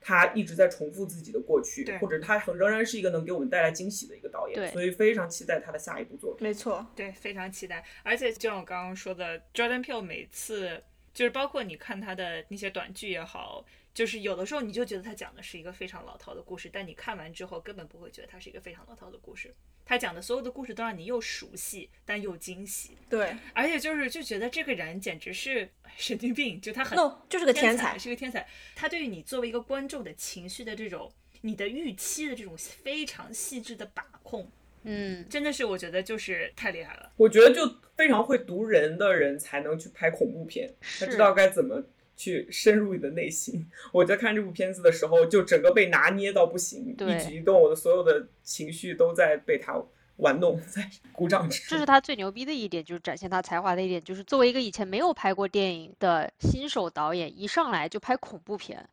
[0.01, 6.47] 他一直在重复自己的过去，或者他很仍然是一个能给我们带来惊喜的一个导对演，所以非常期待他的下一部作品。
[6.47, 7.83] 没错，对，非常期待。
[8.03, 10.81] 而且就像我刚刚说的，Jordan Peele 每次
[11.13, 19.53] 就是包括你看他的那些短剧也好，就是有的时候你就觉得他讲的是一个非常老套的故事，但你看完之后根本不会觉得它是一个非常老套的故事。
[19.85, 25.67] 他讲的所有的故事都让你又熟悉，但又惊喜，对而且就是就觉得这个人简直是
[25.97, 27.97] 神经病，就他很，no 就是个天才。
[27.97, 28.47] 是个天才。
[28.75, 31.11] 他对于你作为一个观众的情绪的这种、
[31.41, 34.51] 你的预期的这种非常细致的把控，
[34.83, 37.11] 嗯，真的是我觉得就是太厉害了。
[37.17, 41.83] 我觉得就非常会读人的人才能去拍恐怖片，他知道该怎么
[42.19, 43.65] 去深入你的内心。
[43.93, 49.81] 我在看这部片子的时候，就整个被拿捏到不行，对一举一动，我的所有的情绪都在被他
[50.17, 51.49] 玩弄， 在鼓掌。
[51.49, 58.85] 这是他最牛逼的一点，就是展现他才华的一点，就是作为一个以前没有拍过电影的新手导演，一上来就拍恐怖片，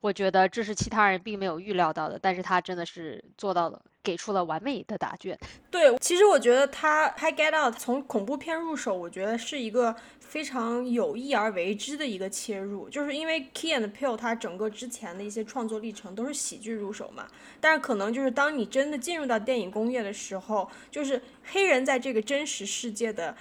[0.00, 5.36] 我觉得这是其他人并没有预料到的，但是他真的是做到了，给出了完美的答卷。
[5.70, 17.26] 对，其实我觉得他拍《Get Out》从恐怖片入手，我觉得是一个非常有意而为之的一个切入，就是因为 Key and Peele 他整个之前的一些创作历程都是喜剧入手嘛，
[17.60, 23.36] 但是可能就是当你真的进入到电影工业的时候，就是黑人在这个真实世界的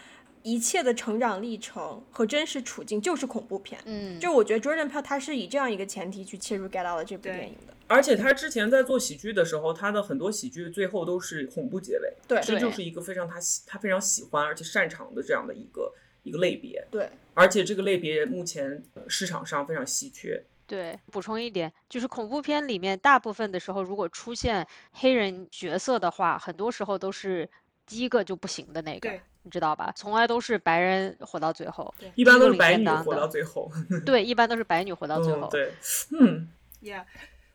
[0.45, 3.81] 一切的成长历程和真实处境就是恐怖片。
[3.85, 7.73] 嗯，就我觉得 Jordan Peele 他是以这样一个前提去切入《Get Out》这部电影的。
[7.87, 15.91] 而且他之前在做喜剧的时候，他的很多喜剧最后都是恐怖结尾，对这就是一个非常他喜他非常喜欢而且擅长的这样的一个
[16.21, 16.87] 一个类别。
[16.91, 20.43] 对，而且这个类别目前呃市场上非常稀缺。
[20.67, 27.49] 对，补充一点，就是恐怖片里面大部分的时候，如果出现黑人角色的话，很多时候都是
[27.87, 29.93] 第一个就不行的那个对，你知道吧？
[29.95, 33.71] 从来都是白人活到最后，一般都是白女活到最后。
[34.03, 35.47] 对，一般都是白女活到最后。
[35.47, 35.73] 嗯，对，
[36.19, 36.49] 嗯
[36.81, 37.05] ，Yeah，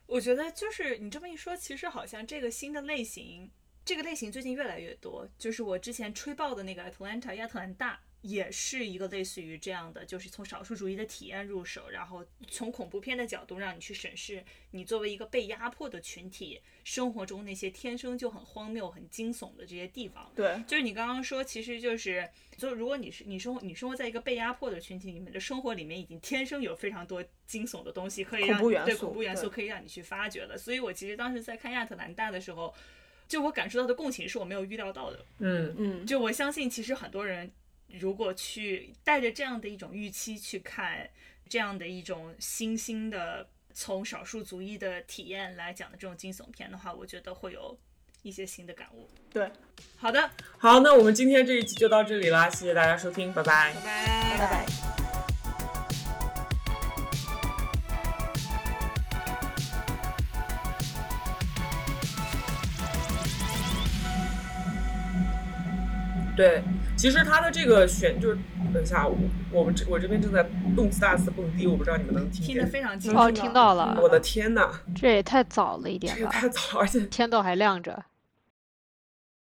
[0.05, 3.51] 我觉得就是你这么一说，其实好像这个新的类型，
[3.83, 5.27] 这个类型最近越来越多。
[5.37, 20.31] 就是我之前吹爆的那个 Atlanta 亚特兰大，也是一个类似于这样的，就是从少数主义的体验入手，然后从恐怖片的角度让你去审视你作为一个被压迫的群体生活中那些天生就很荒谬、很惊悚的这些地方。
[20.35, 30.55] 对，就是你刚刚说，其实就是，就如果你是你生活你生活在一个被压迫的群体里面，的生活里面已经天生有非常多惊悚的东西可以让你对恐怖元素恐怖元素对可以让你去发掘了。
[30.57, 32.71] 所以我其实当时在看亚特兰大的时候，
[33.27, 35.25] 就我感受到的共情是我没有预料到的。
[35.39, 37.51] 嗯，嗯，就我相信，其实很多人
[37.99, 41.09] 如果去带着这样的一种预期去看
[41.49, 47.77] 这样的一种新兴的从少数族裔的体验来讲的这种惊悚片的话，我觉得会有
[48.21, 49.09] 一些新的感悟。
[49.31, 49.49] 对，
[49.97, 55.10] 好的，好，那我们今天这一集就到这里啦，谢谢大家收听，拜拜拜拜，拜拜。
[66.35, 66.63] 对，
[66.95, 68.37] 其实他的这个选就是，
[68.73, 69.17] 等一下，我
[69.51, 72.71] 我们这我这边正在动次打次蹦迪，我不知道你们能听听得见。
[72.71, 73.41] 非常清哦，楚。
[73.41, 76.19] 听到了，我的天呐，这也太早了一点吧？
[76.19, 78.03] 这个太早了，而且天都还亮着。